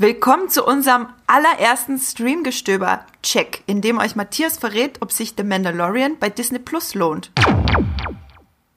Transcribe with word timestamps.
Willkommen 0.00 0.48
zu 0.48 0.64
unserem 0.64 1.08
allerersten 1.26 1.98
Streamgestöber-Check, 1.98 3.64
in 3.66 3.80
dem 3.80 3.98
euch 3.98 4.14
Matthias 4.14 4.56
verrät, 4.56 5.02
ob 5.02 5.10
sich 5.10 5.34
The 5.36 5.42
Mandalorian 5.42 6.20
bei 6.20 6.28
Disney 6.30 6.60
Plus 6.60 6.94
lohnt. 6.94 7.32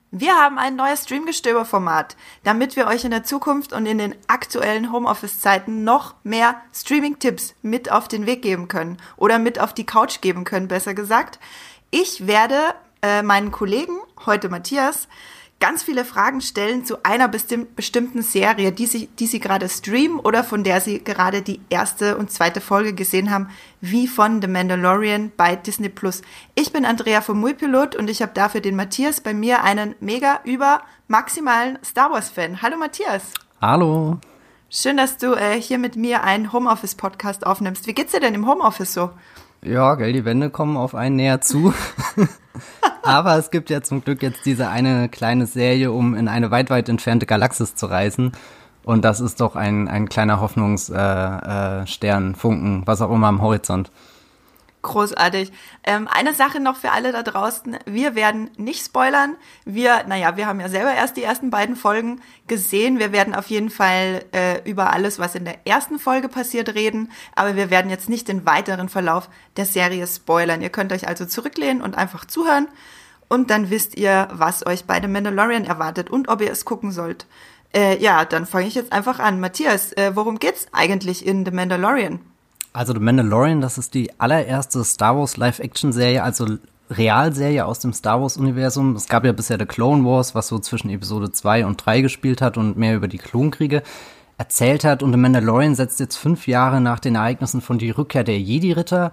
Wir 0.09 0.33
haben 0.33 0.57
ein 0.57 0.75
neues 0.75 1.03
Streamgestöber-Format, 1.03 2.17
damit 2.43 2.75
wir 2.75 2.87
euch 2.87 3.05
in 3.05 3.11
der 3.11 3.23
Zukunft 3.23 3.71
und 3.71 3.85
in 3.85 3.99
den 3.99 4.15
aktuellen 4.25 4.91
Homeoffice-Zeiten 4.91 5.83
noch 5.83 6.15
mehr 6.23 6.59
Streaming-Tipps 6.73 7.53
mit 7.61 7.91
auf 7.91 8.07
den 8.07 8.25
Weg 8.25 8.41
geben 8.41 8.67
können 8.67 8.97
oder 9.15 9.37
mit 9.37 9.59
auf 9.59 9.75
die 9.75 9.85
Couch 9.85 10.21
geben 10.21 10.43
können, 10.43 10.67
besser 10.67 10.95
gesagt. 10.95 11.39
Ich 11.91 12.25
werde 12.25 12.73
äh, 13.03 13.21
meinen 13.21 13.51
Kollegen, 13.51 13.99
heute 14.25 14.49
Matthias, 14.49 15.07
ganz 15.61 15.83
viele 15.83 16.03
Fragen 16.03 16.41
stellen 16.41 16.83
zu 16.83 17.03
einer 17.03 17.29
bestimmten 17.29 18.23
Serie, 18.23 18.73
die 18.73 18.87
sie, 18.87 19.07
die 19.07 19.27
sie 19.27 19.39
gerade 19.39 19.69
streamen 19.69 20.19
oder 20.19 20.43
von 20.43 20.65
der 20.65 20.81
sie 20.81 21.01
gerade 21.01 21.43
die 21.43 21.61
erste 21.69 22.17
und 22.17 22.31
zweite 22.31 22.59
Folge 22.59 22.93
gesehen 22.93 23.31
haben, 23.31 23.47
wie 23.79 24.07
von 24.07 24.41
The 24.41 24.47
Mandalorian 24.47 25.31
bei 25.37 25.55
Disney 25.55 25.87
Plus. 25.87 26.23
Ich 26.55 26.73
bin 26.73 26.83
Andrea 26.83 27.21
vom 27.21 27.39
Mulpilot 27.39 27.95
und 27.95 28.09
ich 28.09 28.21
habe 28.21 28.33
dafür 28.33 28.59
den 28.59 28.75
Matthias 28.75 29.21
bei 29.21 29.33
mir, 29.33 29.63
einen 29.63 29.95
mega 30.01 30.41
über 30.43 30.81
maximalen 31.07 31.77
Star 31.85 32.11
Wars 32.11 32.29
Fan. 32.29 32.61
Hallo 32.61 32.77
Matthias. 32.77 33.23
Hallo. 33.61 34.17
Schön, 34.69 34.97
dass 34.97 35.17
du 35.17 35.33
äh, 35.33 35.61
hier 35.61 35.77
mit 35.77 35.95
mir 35.95 36.23
einen 36.23 36.51
Homeoffice 36.51 36.95
Podcast 36.95 37.45
aufnimmst. 37.45 37.85
Wie 37.85 37.93
geht's 37.93 38.13
dir 38.13 38.19
denn 38.19 38.33
im 38.33 38.47
Homeoffice 38.47 38.93
so? 38.93 39.11
Ja, 39.63 39.93
gell, 39.93 40.11
die 40.11 40.25
Wände 40.25 40.49
kommen 40.49 40.75
auf 40.75 40.95
einen 40.95 41.17
näher 41.17 41.39
zu. 41.39 41.71
Aber 43.03 43.37
es 43.37 43.49
gibt 43.51 43.69
ja 43.69 43.81
zum 43.81 44.03
Glück 44.03 44.21
jetzt 44.21 44.45
diese 44.45 44.69
eine 44.69 45.09
kleine 45.09 45.47
Serie, 45.47 45.91
um 45.91 46.15
in 46.15 46.27
eine 46.27 46.51
weit, 46.51 46.69
weit 46.69 46.89
entfernte 46.89 47.25
Galaxis 47.25 47.75
zu 47.75 47.87
reisen. 47.87 48.31
Und 48.83 49.05
das 49.05 49.19
ist 49.19 49.41
doch 49.41 49.55
ein, 49.55 49.87
ein 49.87 50.09
kleiner 50.09 50.39
Hoffnungsstern, 50.39 51.83
äh, 51.83 52.31
äh, 52.31 52.33
Funken, 52.33 52.83
was 52.85 53.01
auch 53.01 53.11
immer 53.11 53.27
am 53.27 53.41
Horizont. 53.41 53.91
Großartig. 54.81 55.51
Ähm, 55.83 56.07
eine 56.07 56.33
Sache 56.33 56.59
noch 56.59 56.75
für 56.75 56.91
alle 56.91 57.11
da 57.11 57.21
draußen. 57.21 57.77
Wir 57.85 58.15
werden 58.15 58.49
nicht 58.57 58.83
spoilern. 58.83 59.35
Wir, 59.63 60.05
naja, 60.07 60.37
wir 60.37 60.47
haben 60.47 60.59
ja 60.59 60.69
selber 60.69 60.91
erst 60.91 61.17
die 61.17 61.23
ersten 61.23 61.51
beiden 61.51 61.75
Folgen 61.75 62.21
gesehen. 62.47 62.97
Wir 62.97 63.11
werden 63.11 63.35
auf 63.35 63.47
jeden 63.47 63.69
Fall 63.69 64.25
äh, 64.33 64.67
über 64.67 64.91
alles, 64.91 65.19
was 65.19 65.35
in 65.35 65.45
der 65.45 65.67
ersten 65.67 65.99
Folge 65.99 66.29
passiert, 66.29 66.73
reden. 66.73 67.11
Aber 67.35 67.55
wir 67.55 67.69
werden 67.69 67.91
jetzt 67.91 68.09
nicht 68.09 68.27
den 68.27 68.45
weiteren 68.47 68.89
Verlauf 68.89 69.29
der 69.55 69.65
Serie 69.65 70.07
spoilern. 70.07 70.61
Ihr 70.63 70.71
könnt 70.71 70.91
euch 70.93 71.07
also 71.07 71.25
zurücklehnen 71.25 71.83
und 71.83 71.95
einfach 71.95 72.25
zuhören. 72.25 72.67
Und 73.27 73.51
dann 73.51 73.69
wisst 73.69 73.95
ihr, 73.97 74.29
was 74.31 74.65
euch 74.65 74.85
bei 74.85 74.99
The 74.99 75.07
Mandalorian 75.07 75.65
erwartet 75.65 76.09
und 76.09 76.27
ob 76.27 76.41
ihr 76.41 76.51
es 76.51 76.65
gucken 76.65 76.91
sollt. 76.91 77.27
Äh, 77.73 78.01
ja, 78.01 78.25
dann 78.25 78.47
fange 78.47 78.67
ich 78.67 78.75
jetzt 78.75 78.91
einfach 78.91 79.19
an. 79.19 79.39
Matthias, 79.39 79.93
äh, 79.93 80.15
worum 80.15 80.39
geht's 80.39 80.67
eigentlich 80.71 81.25
in 81.25 81.45
The 81.45 81.51
Mandalorian? 81.51 82.19
Also 82.73 82.93
The 82.93 82.99
Mandalorian, 82.99 83.59
das 83.59 83.77
ist 83.77 83.93
die 83.93 84.17
allererste 84.17 84.83
Star 84.83 85.17
Wars 85.17 85.35
Live-Action-Serie, 85.35 86.23
also 86.23 86.57
Realserie 86.89 87.65
aus 87.65 87.79
dem 87.79 87.93
Star 87.93 88.21
Wars-Universum. 88.21 88.95
Es 88.95 89.07
gab 89.07 89.25
ja 89.25 89.33
bisher 89.33 89.59
The 89.59 89.65
Clone 89.65 90.05
Wars, 90.05 90.35
was 90.35 90.47
so 90.47 90.59
zwischen 90.59 90.89
Episode 90.89 91.31
2 91.31 91.65
und 91.65 91.85
3 91.85 92.01
gespielt 92.01 92.41
hat 92.41 92.57
und 92.57 92.77
mehr 92.77 92.95
über 92.95 93.07
die 93.07 93.17
Klonkriege 93.17 93.83
erzählt 94.37 94.83
hat. 94.85 95.03
Und 95.03 95.11
The 95.11 95.17
Mandalorian 95.17 95.75
setzt 95.75 95.99
jetzt 95.99 96.17
fünf 96.17 96.47
Jahre 96.47 96.79
nach 96.81 96.99
den 96.99 97.15
Ereignissen 97.15 97.61
von 97.61 97.77
die 97.77 97.91
Rückkehr 97.91 98.23
der 98.23 98.39
Jedi-Ritter 98.39 99.11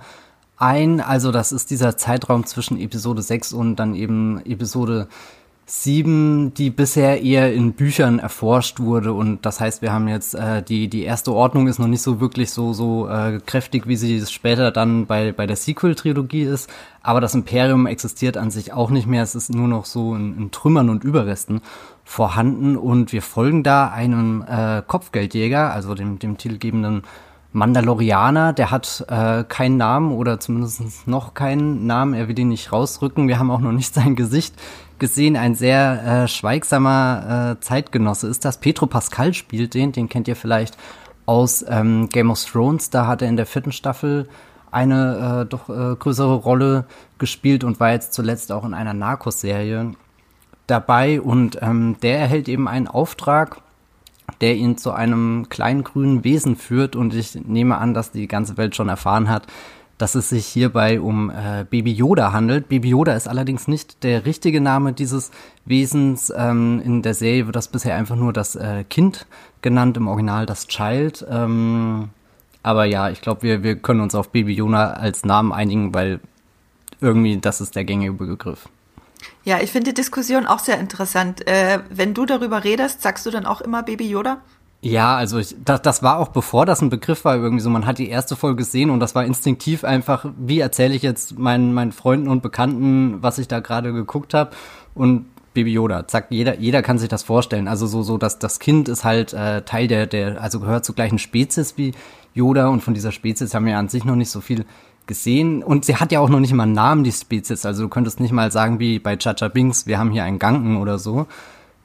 ein. 0.56 1.00
Also 1.00 1.32
das 1.32 1.52
ist 1.52 1.70
dieser 1.70 1.96
Zeitraum 1.96 2.46
zwischen 2.46 2.80
Episode 2.80 3.22
6 3.22 3.52
und 3.52 3.76
dann 3.76 3.94
eben 3.94 4.40
Episode 4.44 5.08
sieben, 5.70 6.54
die 6.54 6.70
bisher 6.70 7.22
eher 7.22 7.52
in 7.52 7.74
Büchern 7.74 8.18
erforscht 8.18 8.80
wurde 8.80 9.12
und 9.12 9.44
das 9.44 9.60
heißt, 9.60 9.82
wir 9.82 9.92
haben 9.92 10.08
jetzt 10.08 10.34
äh, 10.34 10.62
die 10.62 10.88
die 10.88 11.02
erste 11.02 11.34
Ordnung 11.34 11.68
ist 11.68 11.78
noch 11.78 11.86
nicht 11.86 12.00
so 12.00 12.20
wirklich 12.20 12.52
so 12.52 12.72
so 12.72 13.06
äh, 13.06 13.38
kräftig, 13.44 13.86
wie 13.86 13.96
sie 13.96 14.16
es 14.16 14.32
später 14.32 14.70
dann 14.70 15.04
bei 15.04 15.30
bei 15.32 15.46
der 15.46 15.56
Sequel-Trilogie 15.56 16.42
ist, 16.42 16.70
aber 17.02 17.20
das 17.20 17.34
Imperium 17.34 17.86
existiert 17.86 18.38
an 18.38 18.50
sich 18.50 18.72
auch 18.72 18.88
nicht 18.88 19.06
mehr. 19.06 19.22
Es 19.22 19.34
ist 19.34 19.52
nur 19.54 19.68
noch 19.68 19.84
so 19.84 20.14
in, 20.14 20.38
in 20.38 20.50
Trümmern 20.50 20.88
und 20.88 21.04
Überresten 21.04 21.60
vorhanden 22.02 22.78
und 22.78 23.12
wir 23.12 23.20
folgen 23.20 23.62
da 23.62 23.88
einem 23.88 24.42
äh, 24.48 24.80
Kopfgeldjäger, 24.86 25.70
also 25.70 25.94
dem 25.94 26.18
dem 26.18 26.38
titelgebenden 26.38 27.02
Mandalorianer, 27.52 28.54
der 28.54 28.70
hat 28.70 29.04
äh, 29.08 29.44
keinen 29.44 29.76
Namen 29.76 30.12
oder 30.12 30.40
zumindest 30.40 31.06
noch 31.06 31.34
keinen 31.34 31.86
Namen. 31.86 32.14
Er 32.14 32.28
will 32.28 32.38
ihn 32.38 32.48
nicht 32.48 32.72
rausrücken. 32.72 33.26
Wir 33.26 33.38
haben 33.38 33.50
auch 33.50 33.60
noch 33.60 33.72
nicht 33.72 33.94
sein 33.94 34.16
Gesicht 34.16 34.54
gesehen. 34.98 35.36
Ein 35.36 35.54
sehr 35.54 36.24
äh, 36.24 36.28
schweigsamer 36.28 37.56
äh, 37.58 37.60
Zeitgenosse 37.60 38.28
ist 38.28 38.44
das. 38.44 38.58
Petro 38.58 38.86
Pascal 38.86 39.34
spielt 39.34 39.74
den. 39.74 39.92
Den 39.92 40.08
kennt 40.08 40.28
ihr 40.28 40.36
vielleicht 40.36 40.76
aus 41.26 41.64
ähm, 41.68 42.08
Game 42.08 42.30
of 42.30 42.44
Thrones. 42.44 42.90
Da 42.90 43.06
hat 43.06 43.22
er 43.22 43.28
in 43.28 43.36
der 43.36 43.46
vierten 43.46 43.72
Staffel 43.72 44.28
eine 44.70 45.42
äh, 45.42 45.46
doch 45.46 45.68
äh, 45.68 45.96
größere 45.96 46.34
Rolle 46.34 46.84
gespielt 47.18 47.64
und 47.64 47.80
war 47.80 47.92
jetzt 47.92 48.12
zuletzt 48.12 48.52
auch 48.52 48.64
in 48.64 48.74
einer 48.74 48.94
Narcos-Serie 48.94 49.92
dabei. 50.66 51.20
Und 51.20 51.58
ähm, 51.62 51.96
der 52.02 52.18
erhält 52.18 52.48
eben 52.48 52.68
einen 52.68 52.88
Auftrag 52.88 53.62
der 54.40 54.56
ihn 54.56 54.76
zu 54.76 54.92
einem 54.92 55.48
kleinen 55.48 55.84
grünen 55.84 56.24
Wesen 56.24 56.56
führt 56.56 56.96
und 56.96 57.14
ich 57.14 57.34
nehme 57.34 57.78
an, 57.78 57.94
dass 57.94 58.12
die 58.12 58.28
ganze 58.28 58.56
Welt 58.56 58.76
schon 58.76 58.88
erfahren 58.88 59.28
hat, 59.28 59.46
dass 59.98 60.14
es 60.14 60.28
sich 60.28 60.46
hierbei 60.46 61.00
um 61.00 61.30
äh, 61.30 61.64
Baby 61.68 61.92
Yoda 61.92 62.32
handelt. 62.32 62.68
Baby 62.68 62.90
Yoda 62.90 63.14
ist 63.14 63.28
allerdings 63.28 63.66
nicht 63.68 64.04
der 64.04 64.24
richtige 64.24 64.60
Name 64.60 64.92
dieses 64.92 65.32
Wesens. 65.64 66.32
Ähm, 66.34 66.80
in 66.84 67.02
der 67.02 67.14
Serie 67.14 67.46
wird 67.46 67.56
das 67.56 67.68
bisher 67.68 67.96
einfach 67.96 68.16
nur 68.16 68.32
das 68.32 68.54
äh, 68.54 68.84
Kind 68.84 69.26
genannt, 69.60 69.96
im 69.96 70.06
Original 70.06 70.46
das 70.46 70.68
Child. 70.68 71.26
Ähm, 71.28 72.10
aber 72.62 72.84
ja, 72.84 73.10
ich 73.10 73.20
glaube, 73.20 73.42
wir, 73.42 73.62
wir 73.62 73.76
können 73.76 74.00
uns 74.00 74.14
auf 74.14 74.30
Baby 74.30 74.54
Yoda 74.54 74.92
als 74.92 75.24
Namen 75.24 75.52
einigen, 75.52 75.92
weil 75.92 76.20
irgendwie 77.00 77.38
das 77.38 77.60
ist 77.60 77.74
der 77.76 77.84
gängige 77.84 78.12
Begriff. 78.12 78.68
Ja, 79.44 79.60
ich 79.60 79.72
finde 79.72 79.90
die 79.90 79.94
Diskussion 79.94 80.46
auch 80.46 80.58
sehr 80.60 80.78
interessant. 80.78 81.46
Äh, 81.48 81.80
wenn 81.90 82.14
du 82.14 82.26
darüber 82.26 82.64
redest, 82.64 83.02
sagst 83.02 83.26
du 83.26 83.30
dann 83.30 83.46
auch 83.46 83.60
immer 83.60 83.82
Baby 83.82 84.08
Yoda? 84.08 84.38
Ja, 84.80 85.16
also 85.16 85.38
ich, 85.38 85.56
das, 85.64 85.82
das 85.82 86.02
war 86.04 86.18
auch 86.18 86.28
bevor 86.28 86.64
das 86.64 86.80
ein 86.82 86.88
Begriff 86.88 87.24
war, 87.24 87.34
irgendwie 87.36 87.62
so, 87.62 87.68
man 87.70 87.84
hat 87.84 87.98
die 87.98 88.08
erste 88.08 88.36
Folge 88.36 88.58
gesehen 88.58 88.90
und 88.90 89.00
das 89.00 89.14
war 89.16 89.24
instinktiv 89.24 89.82
einfach, 89.82 90.26
wie 90.38 90.60
erzähle 90.60 90.94
ich 90.94 91.02
jetzt 91.02 91.36
meinen, 91.36 91.74
meinen 91.74 91.90
Freunden 91.90 92.28
und 92.28 92.42
Bekannten, 92.42 93.20
was 93.20 93.38
ich 93.38 93.48
da 93.48 93.58
gerade 93.58 93.92
geguckt 93.92 94.34
habe 94.34 94.52
und 94.94 95.26
Baby 95.52 95.72
Yoda, 95.72 96.06
zack, 96.06 96.26
jeder, 96.30 96.60
jeder 96.60 96.82
kann 96.82 96.98
sich 96.98 97.08
das 97.08 97.24
vorstellen. 97.24 97.66
Also 97.66 97.88
so, 97.88 98.04
so, 98.04 98.18
dass 98.18 98.38
das 98.38 98.60
Kind 98.60 98.88
ist 98.88 99.02
halt 99.02 99.32
äh, 99.32 99.62
Teil 99.62 99.88
der, 99.88 100.06
der, 100.06 100.40
also 100.40 100.60
gehört 100.60 100.84
zur 100.84 100.94
gleichen 100.94 101.18
Spezies 101.18 101.76
wie 101.76 101.92
Yoda 102.32 102.68
und 102.68 102.84
von 102.84 102.94
dieser 102.94 103.10
Spezies 103.10 103.54
haben 103.54 103.66
wir 103.66 103.76
an 103.76 103.88
sich 103.88 104.04
noch 104.04 104.14
nicht 104.14 104.30
so 104.30 104.40
viel 104.40 104.64
gesehen. 105.08 105.64
Und 105.64 105.84
sie 105.84 105.96
hat 105.96 106.12
ja 106.12 106.20
auch 106.20 106.28
noch 106.28 106.38
nicht 106.38 106.52
mal 106.52 106.62
einen 106.62 106.74
Namen, 106.74 107.02
die 107.02 107.10
Spezies. 107.10 107.66
Also 107.66 107.82
du 107.82 107.88
könntest 107.88 108.20
nicht 108.20 108.30
mal 108.30 108.52
sagen 108.52 108.78
wie 108.78 109.00
bei 109.00 109.16
Chacha 109.16 109.48
Binks, 109.48 109.88
wir 109.88 109.98
haben 109.98 110.12
hier 110.12 110.22
einen 110.22 110.38
Ganken 110.38 110.76
oder 110.76 110.98
so. 110.98 111.26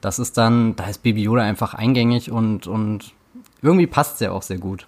Das 0.04 0.20
ist 0.20 0.38
dann, 0.38 0.76
da 0.76 0.90
ist 0.90 1.02
Baby 1.02 1.24
Yoda 1.24 1.44
einfach 1.44 1.74
eingängig 1.74 2.30
und, 2.30 2.68
und 2.68 3.14
irgendwie 3.62 3.88
passt 3.88 4.18
sie 4.18 4.28
auch 4.28 4.42
sehr 4.42 4.58
gut. 4.58 4.86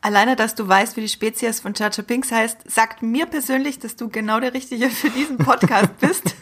Alleine, 0.00 0.36
dass 0.36 0.54
du 0.54 0.68
weißt, 0.68 0.96
wie 0.96 1.00
die 1.00 1.08
Spezies 1.08 1.58
von 1.58 1.74
Chacha 1.74 2.02
Binks 2.02 2.30
heißt, 2.30 2.70
sagt 2.70 3.02
mir 3.02 3.26
persönlich, 3.26 3.80
dass 3.80 3.96
du 3.96 4.08
genau 4.08 4.38
der 4.38 4.54
Richtige 4.54 4.90
für 4.90 5.10
diesen 5.10 5.38
Podcast 5.38 5.90
bist. 6.00 6.36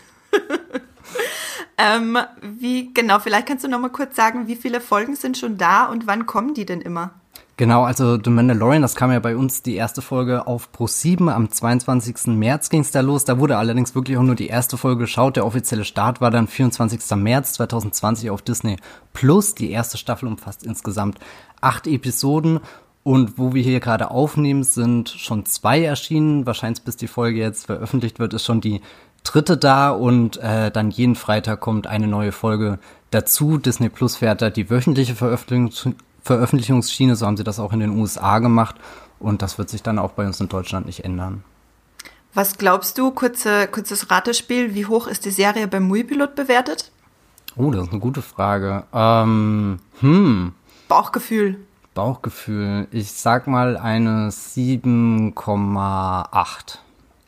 ähm, 1.79 2.19
wie, 2.43 2.93
genau, 2.93 3.19
vielleicht 3.19 3.47
kannst 3.47 3.65
du 3.65 3.69
noch 3.69 3.81
mal 3.81 3.89
kurz 3.89 4.15
sagen, 4.15 4.47
wie 4.47 4.57
viele 4.57 4.83
Folgen 4.83 5.17
sind 5.17 5.39
schon 5.39 5.57
da 5.57 5.87
und 5.87 6.07
wann 6.07 6.27
kommen 6.27 6.53
die 6.53 6.67
denn 6.67 6.83
immer? 6.83 7.15
Genau, 7.63 7.85
also 7.85 8.19
The 8.21 8.29
Mandalorian, 8.29 8.83
das 8.83 8.97
kam 8.97 9.13
ja 9.13 9.21
bei 9.21 9.37
uns 9.37 9.63
die 9.63 9.77
erste 9.77 10.03
Folge 10.03 10.49
auf 10.49 10.71
Pro7 10.77 11.29
am 11.29 11.49
22. 11.49 12.27
März 12.37 12.71
ging's 12.71 12.91
da 12.91 13.03
los. 13.03 13.25
Da 13.25 13.39
wurde 13.39 13.57
allerdings 13.57 13.95
wirklich 13.95 14.19
auch 14.19 14.25
nur 14.25 14.35
die 14.35 14.49
erste 14.49 14.77
Folge 14.77 15.03
geschaut. 15.03 15.37
Der 15.37 15.47
offizielle 15.47 15.85
Start 15.85 16.21
war 16.21 16.33
dann 16.33 16.49
24. 16.49 16.99
März 17.15 17.53
2020 17.53 18.31
auf 18.31 18.43
Disney 18.43 18.79
Plus. 19.13 19.55
Die 19.55 19.71
erste 19.71 19.97
Staffel 19.97 20.27
umfasst 20.27 20.65
insgesamt 20.65 21.21
acht 21.61 21.87
Episoden. 21.87 22.59
Und 23.05 23.39
wo 23.39 23.55
wir 23.55 23.63
hier 23.63 23.79
gerade 23.79 24.11
aufnehmen, 24.11 24.65
sind 24.65 25.11
schon 25.11 25.47
zwei 25.47 25.85
erschienen. 25.85 26.47
Wahrscheinlich 26.47 26.83
bis 26.83 26.97
die 26.97 27.07
Folge 27.07 27.39
jetzt 27.39 27.67
veröffentlicht 27.67 28.19
wird, 28.19 28.35
ist 28.35 28.45
schon 28.45 28.61
die 28.61 28.81
dritte 29.23 29.57
da 29.57 29.91
und 29.91 30.37
äh, 30.39 30.73
dann 30.73 30.91
jeden 30.91 31.15
Freitag 31.15 31.61
kommt 31.61 31.87
eine 31.87 32.09
neue 32.09 32.33
Folge 32.33 32.81
dazu. 33.13 33.57
Disney 33.57 33.89
Plus 33.89 34.17
fährt 34.17 34.43
da 34.43 34.51
die 34.51 34.69
wöchentliche 34.69 35.15
Veröffentlichung 35.15 35.95
Veröffentlichungsschiene, 36.23 37.17
so 37.17 37.27
haben 37.27 37.37
sie 37.37 37.45
das 37.45 37.59
auch 37.59 37.73
in 37.73 37.81
den 37.81 37.99
USA 37.99 38.39
gemacht 38.39 38.77
und 39.19 39.43
das 39.43 39.59
wird 39.59 39.69
sich 39.69 39.83
dann 39.83 39.99
auch 39.99 40.13
bei 40.13 40.27
uns 40.27 40.41
in 40.41 40.49
Deutschland 40.49 40.87
nicht 40.87 41.05
ändern. 41.05 41.45
Was 42.35 42.57
glaubst 42.57 42.97
du, 42.97 43.11
kurze, 43.11 43.67
kurzes 43.67 44.11
Ratespiel, 44.11 44.75
wie 44.75 44.87
hoch 44.87 45.07
ist 45.07 45.27
die 45.27 45.31
Serie 45.31 45.69
beim 45.69 45.87
Muipilot 45.87 46.35
bewertet? 46.35 46.91
Oh, 47.57 47.71
das 47.71 47.85
ist 47.85 47.91
eine 47.91 48.01
gute 48.01 48.23
Frage. 48.23 48.85
Ähm, 48.95 49.79
hm. 50.01 50.55
Bauchgefühl. 50.89 51.59
Bauchgefühl. 51.95 52.89
Ich 52.91 53.13
sag 53.13 53.47
mal 53.47 53.77
eine 53.77 54.31
7,8. 54.31 56.79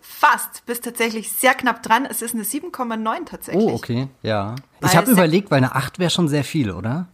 Fast, 0.00 0.64
bist 0.64 0.84
tatsächlich 0.84 1.30
sehr 1.30 1.52
knapp 1.52 1.82
dran. 1.82 2.06
Es 2.08 2.22
ist 2.22 2.34
eine 2.34 2.44
7,9 2.44 3.26
tatsächlich. 3.26 3.62
Oh, 3.62 3.74
okay, 3.74 4.08
ja. 4.22 4.54
Ich 4.82 4.96
habe 4.96 5.10
überlegt, 5.10 5.50
weil 5.50 5.58
eine 5.58 5.74
8 5.74 5.98
wäre 5.98 6.08
schon 6.08 6.28
sehr 6.28 6.44
viel, 6.44 6.70
oder? 6.70 7.08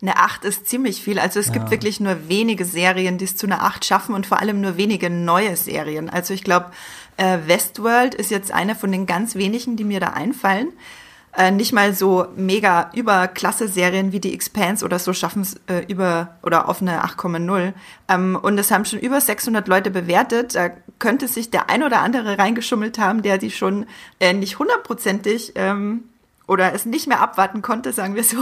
Eine 0.00 0.16
8 0.16 0.44
ist 0.44 0.68
ziemlich 0.68 1.02
viel. 1.02 1.18
Also 1.18 1.40
es 1.40 1.48
ja. 1.48 1.54
gibt 1.54 1.70
wirklich 1.70 2.00
nur 2.00 2.28
wenige 2.28 2.64
Serien, 2.64 3.18
die 3.18 3.24
es 3.24 3.36
zu 3.36 3.46
einer 3.46 3.62
8 3.62 3.84
schaffen 3.84 4.14
und 4.14 4.26
vor 4.26 4.40
allem 4.40 4.60
nur 4.60 4.76
wenige 4.76 5.10
neue 5.10 5.56
Serien. 5.56 6.08
Also 6.08 6.34
ich 6.34 6.44
glaube, 6.44 6.70
äh, 7.16 7.38
Westworld 7.46 8.14
ist 8.14 8.30
jetzt 8.30 8.52
eine 8.52 8.74
von 8.74 8.92
den 8.92 9.06
ganz 9.06 9.34
wenigen, 9.34 9.76
die 9.76 9.84
mir 9.84 10.00
da 10.00 10.08
einfallen. 10.08 10.72
Äh, 11.36 11.50
nicht 11.50 11.72
mal 11.72 11.92
so 11.92 12.26
mega 12.36 12.90
überklasse 12.94 13.68
Serien 13.68 14.12
wie 14.12 14.20
die 14.20 14.32
Expanse 14.32 14.84
oder 14.84 14.98
so 14.98 15.12
schaffen 15.12 15.42
es 15.42 15.60
äh, 15.68 15.84
über 15.86 16.38
oder 16.42 16.68
auf 16.68 16.80
eine 16.80 17.04
8,0. 17.04 17.74
Ähm, 18.08 18.38
und 18.40 18.58
es 18.58 18.70
haben 18.70 18.84
schon 18.84 18.98
über 18.98 19.20
600 19.20 19.68
Leute 19.68 19.90
bewertet. 19.90 20.54
Da 20.54 20.70
könnte 20.98 21.28
sich 21.28 21.50
der 21.50 21.70
ein 21.70 21.82
oder 21.82 22.00
andere 22.00 22.38
reingeschummelt 22.38 22.98
haben, 22.98 23.22
der 23.22 23.38
die 23.38 23.50
schon 23.50 23.86
äh, 24.20 24.32
nicht 24.32 24.58
hundertprozentig 24.58 25.52
ähm, 25.54 26.04
oder 26.48 26.72
es 26.72 26.86
nicht 26.86 27.06
mehr 27.06 27.20
abwarten 27.20 27.62
konnte, 27.62 27.92
sagen 27.92 28.16
wir 28.16 28.24
so. 28.24 28.38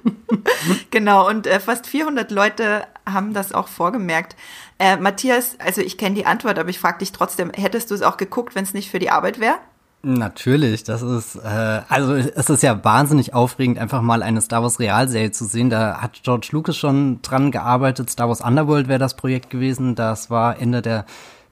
genau, 0.90 1.28
und 1.28 1.46
äh, 1.46 1.60
fast 1.60 1.86
400 1.86 2.30
Leute 2.30 2.84
haben 3.06 3.34
das 3.34 3.52
auch 3.52 3.68
vorgemerkt. 3.68 4.34
Äh, 4.78 4.96
Matthias, 4.96 5.56
also 5.60 5.82
ich 5.82 5.98
kenne 5.98 6.16
die 6.16 6.26
Antwort, 6.26 6.58
aber 6.58 6.70
ich 6.70 6.80
frage 6.80 6.98
dich 6.98 7.12
trotzdem, 7.12 7.52
hättest 7.54 7.90
du 7.90 7.94
es 7.94 8.02
auch 8.02 8.16
geguckt, 8.16 8.54
wenn 8.54 8.64
es 8.64 8.74
nicht 8.74 8.90
für 8.90 8.98
die 8.98 9.10
Arbeit 9.10 9.38
wäre? 9.38 9.58
Natürlich, 10.02 10.82
das 10.82 11.02
ist, 11.02 11.36
äh, 11.36 11.82
also 11.90 12.14
es 12.14 12.48
ist 12.48 12.62
ja 12.62 12.82
wahnsinnig 12.82 13.34
aufregend, 13.34 13.78
einfach 13.78 14.00
mal 14.00 14.22
eine 14.22 14.40
Star 14.40 14.62
Wars 14.62 14.80
Realserie 14.80 15.30
zu 15.30 15.44
sehen. 15.44 15.68
Da 15.68 16.00
hat 16.00 16.22
George 16.22 16.48
Lucas 16.52 16.78
schon 16.78 17.20
dran 17.20 17.50
gearbeitet. 17.50 18.08
Star 18.08 18.28
Wars 18.28 18.40
Underworld 18.40 18.88
wäre 18.88 18.98
das 18.98 19.14
Projekt 19.14 19.50
gewesen. 19.50 19.94
Das 19.94 20.30
war 20.30 20.58
Ende 20.58 20.80
der 20.80 21.04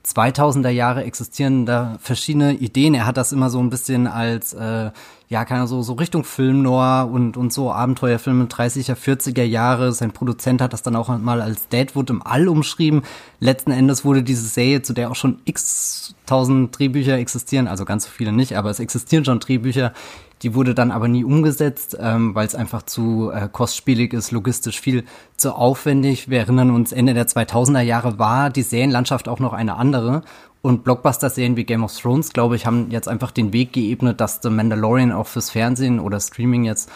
2000er 0.06 0.70
Jahre 0.70 1.04
existieren 1.04 1.66
da 1.66 1.98
verschiedene 2.00 2.54
Ideen. 2.54 2.94
Er 2.94 3.04
hat 3.04 3.18
das 3.18 3.32
immer 3.32 3.50
so 3.50 3.60
ein 3.60 3.68
bisschen 3.68 4.06
als, 4.06 4.54
äh, 4.54 4.92
ja, 5.28 5.44
keine 5.44 5.66
so, 5.66 5.82
so 5.82 5.92
Richtung 5.92 6.24
Film 6.24 6.62
Noir 6.62 7.10
und, 7.12 7.36
und 7.36 7.52
so 7.52 7.70
Abenteuerfilme 7.70 8.44
30er, 8.44 8.94
40er 8.94 9.42
Jahre. 9.42 9.92
Sein 9.92 10.12
Produzent 10.12 10.62
hat 10.62 10.72
das 10.72 10.82
dann 10.82 10.96
auch 10.96 11.08
mal 11.18 11.42
als 11.42 11.68
Deadwood 11.68 12.08
im 12.08 12.22
All 12.22 12.48
umschrieben. 12.48 13.02
Letzten 13.38 13.70
Endes 13.70 14.06
wurde 14.06 14.22
diese 14.22 14.46
Serie, 14.46 14.80
zu 14.80 14.94
der 14.94 15.10
auch 15.10 15.16
schon 15.16 15.40
x 15.44 16.14
tausend 16.24 16.78
Drehbücher 16.78 17.18
existieren, 17.18 17.68
also 17.68 17.84
ganz 17.84 18.04
so 18.04 18.10
viele 18.10 18.32
nicht, 18.32 18.56
aber 18.56 18.70
es 18.70 18.80
existieren 18.80 19.24
schon 19.24 19.40
Drehbücher, 19.40 19.92
die 20.42 20.54
wurde 20.54 20.74
dann 20.74 20.90
aber 20.90 21.08
nie 21.08 21.24
umgesetzt, 21.24 21.96
ähm, 22.00 22.34
weil 22.34 22.46
es 22.46 22.54
einfach 22.54 22.82
zu 22.82 23.30
äh, 23.30 23.48
kostspielig 23.50 24.12
ist, 24.12 24.30
logistisch 24.30 24.80
viel 24.80 25.04
zu 25.36 25.54
aufwendig. 25.54 26.28
Wir 26.28 26.38
erinnern 26.38 26.70
uns, 26.70 26.92
Ende 26.92 27.14
der 27.14 27.26
2000er 27.26 27.80
Jahre 27.80 28.18
war 28.18 28.50
die 28.50 28.62
Serienlandschaft 28.62 29.28
auch 29.28 29.40
noch 29.40 29.52
eine 29.52 29.76
andere. 29.76 30.22
Und 30.60 30.84
Blockbuster-Serien 30.84 31.56
wie 31.56 31.64
Game 31.64 31.84
of 31.84 31.96
Thrones, 31.96 32.32
glaube 32.32 32.56
ich, 32.56 32.66
haben 32.66 32.90
jetzt 32.90 33.08
einfach 33.08 33.30
den 33.30 33.52
Weg 33.52 33.72
geebnet, 33.72 34.20
dass 34.20 34.40
The 34.42 34.50
Mandalorian 34.50 35.12
auch 35.12 35.26
fürs 35.26 35.50
Fernsehen 35.50 36.00
oder 36.00 36.18
Streaming 36.18 36.64
jetzt 36.64 36.90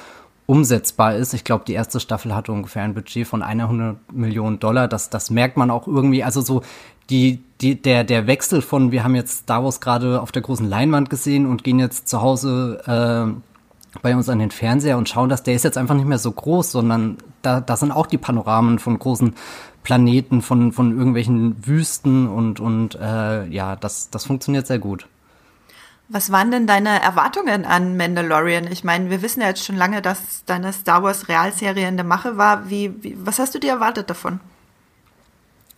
umsetzbar 0.46 1.14
ist. 1.14 1.32
Ich 1.34 1.44
glaube, 1.44 1.64
die 1.66 1.72
erste 1.72 2.00
Staffel 2.00 2.34
hatte 2.34 2.52
ungefähr 2.52 2.82
ein 2.82 2.94
Budget 2.94 3.26
von 3.26 3.42
100 3.42 4.12
Millionen 4.12 4.58
Dollar. 4.58 4.88
Das, 4.88 5.10
das 5.10 5.30
merkt 5.30 5.56
man 5.56 5.70
auch 5.70 5.86
irgendwie. 5.86 6.24
Also 6.24 6.40
so 6.40 6.62
die, 7.10 7.42
die, 7.60 7.80
der, 7.80 8.04
der 8.04 8.26
Wechsel 8.26 8.62
von, 8.62 8.90
wir 8.90 9.04
haben 9.04 9.14
jetzt 9.14 9.42
Star 9.42 9.62
Wars 9.64 9.80
gerade 9.80 10.20
auf 10.20 10.32
der 10.32 10.42
großen 10.42 10.68
Leinwand 10.68 11.10
gesehen 11.10 11.46
und 11.46 11.62
gehen 11.62 11.78
jetzt 11.78 12.08
zu 12.08 12.20
Hause 12.20 12.82
äh, 12.86 13.98
bei 14.00 14.16
uns 14.16 14.28
an 14.28 14.38
den 14.38 14.50
Fernseher 14.50 14.98
und 14.98 15.08
schauen 15.08 15.28
das, 15.28 15.42
der 15.42 15.54
ist 15.54 15.64
jetzt 15.64 15.78
einfach 15.78 15.94
nicht 15.94 16.08
mehr 16.08 16.18
so 16.18 16.32
groß, 16.32 16.72
sondern 16.72 17.18
da, 17.42 17.60
da 17.60 17.76
sind 17.76 17.92
auch 17.92 18.06
die 18.06 18.18
Panoramen 18.18 18.78
von 18.78 18.98
großen 18.98 19.34
Planeten, 19.82 20.42
von, 20.42 20.72
von 20.72 20.96
irgendwelchen 20.96 21.66
Wüsten 21.66 22.28
und, 22.28 22.60
und 22.60 22.94
äh, 22.94 23.46
ja, 23.46 23.76
das, 23.76 24.10
das 24.10 24.24
funktioniert 24.24 24.66
sehr 24.66 24.78
gut. 24.78 25.06
Was 26.08 26.30
waren 26.30 26.50
denn 26.50 26.66
deine 26.66 27.00
Erwartungen 27.00 27.64
an 27.64 27.96
Mandalorian? 27.96 28.70
Ich 28.70 28.84
meine, 28.84 29.08
wir 29.08 29.22
wissen 29.22 29.40
ja 29.40 29.48
jetzt 29.48 29.64
schon 29.64 29.76
lange, 29.76 30.02
dass 30.02 30.44
deine 30.44 30.72
Star 30.72 31.02
Wars 31.02 31.28
Realserie 31.28 31.88
in 31.88 31.96
der 31.96 32.04
Mache 32.04 32.36
war. 32.36 32.68
Wie, 32.68 32.92
wie, 33.02 33.16
was 33.24 33.38
hast 33.38 33.54
du 33.54 33.58
dir 33.58 33.70
erwartet 33.70 34.10
davon? 34.10 34.40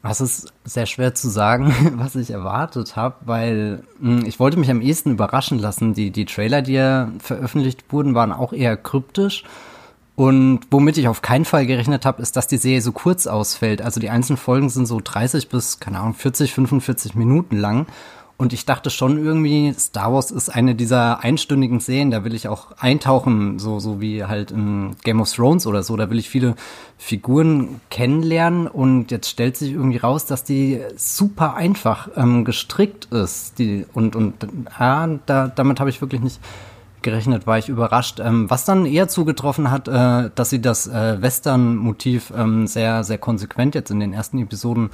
Das 0.03 0.21
ist 0.21 0.53
sehr 0.65 0.85
schwer 0.85 1.15
zu 1.15 1.31
sagen, 1.31 1.95
was 1.99 2.15
ich 2.15 2.31
erwartet 2.31 2.97
habe, 2.97 3.17
weil 3.23 3.85
mh, 4.01 4.21
hm, 4.21 4.27
ich 4.27 4.39
wollte 4.39 4.59
mich 4.59 4.71
am 4.71 4.83
ehesten 4.83 5.13
überraschen 5.13 5.59
lassen. 5.59 5.95
Die, 5.95 6.11
die 6.11 6.27
Trailer, 6.27 6.63
die 6.63 6.75
ja 6.75 7.11
veröffentlicht 7.21 7.85
wurden, 7.91 8.15
waren 8.15 8.33
auch 8.33 8.53
eher 8.53 8.77
kryptisch. 8.77 9.45
Und 10.17 10.61
womit 10.71 10.97
ich 10.97 11.09
auf 11.09 11.23
keinen 11.23 11.45
Fall 11.45 11.67
gerechnet 11.67 12.07
habe, 12.07 12.23
ist, 12.23 12.37
dass 12.37 12.47
die 12.47 12.57
Serie 12.57 12.81
so 12.81 12.93
kurz 12.93 13.27
ausfällt. 13.27 13.83
Also 13.83 13.99
die 13.99 14.11
einzelnen 14.11 14.37
Folgen 14.37 14.69
sind 14.69 14.87
so 14.87 15.01
30 15.03 15.49
bis, 15.49 15.81
keine 15.81 15.99
Ahnung, 15.99 16.15
40, 16.15 16.55
45 16.55 17.17
Minuten 17.17 17.57
lang. 17.57 17.87
Und 18.37 18.53
ich 18.53 18.65
dachte 18.67 18.91
schon 18.91 19.25
irgendwie, 19.25 19.73
Star 19.79 20.13
Wars 20.13 20.33
ist 20.33 20.49
eine 20.49 20.75
dieser 20.75 21.23
einstündigen 21.23 21.79
Serien, 21.79 22.11
da 22.11 22.25
will 22.25 22.35
ich 22.35 22.49
auch 22.49 22.73
eintauchen, 22.79 23.61
so, 23.61 23.79
so 23.79 24.01
wie 24.01 24.25
halt 24.25 24.51
in 24.51 24.97
Game 25.05 25.21
of 25.21 25.33
Thrones 25.33 25.69
oder 25.69 25.85
so. 25.85 25.97
Da 25.97 26.11
will 26.11 26.19
ich 26.19 26.29
viele 26.29 26.57
Figuren 26.99 27.81
kennenlernen 27.91 28.67
und 28.67 29.13
jetzt 29.13 29.31
stellt 29.31 29.57
sich 29.57 29.73
irgendwie 29.73 29.99
raus, 29.99 30.27
dass 30.27 30.43
die 30.43 30.81
super 30.97 31.55
einfach 31.55 32.09
ähm, 32.17 32.45
gestrickt 32.45 33.07
ist. 33.07 33.59
Die, 33.61 33.87
und, 33.95 34.17
und 34.17 34.35
ja, 34.81 35.09
da, 35.27 35.47
damit 35.47 35.79
habe 35.79 35.91
ich 35.91 36.01
wirklich 36.01 36.21
nicht 36.21 36.41
gerechnet, 37.05 37.47
war 37.47 37.59
ich 37.59 37.69
überrascht. 37.69 38.19
Ähm, 38.19 38.51
was 38.51 38.65
dann 38.65 38.85
eher 38.87 39.07
zugetroffen 39.07 39.71
hat, 39.71 39.87
äh, 39.87 40.31
dass 40.35 40.51
sie 40.51 40.61
das 40.61 40.89
äh, 40.89 41.23
Western-Motiv 41.23 42.33
ähm, 42.37 42.67
sehr, 42.67 43.05
sehr 43.05 43.19
konsequent 43.19 43.77
jetzt 43.77 43.93
in 43.93 44.01
den 44.01 44.13
ersten 44.13 44.39
Episoden 44.39 44.91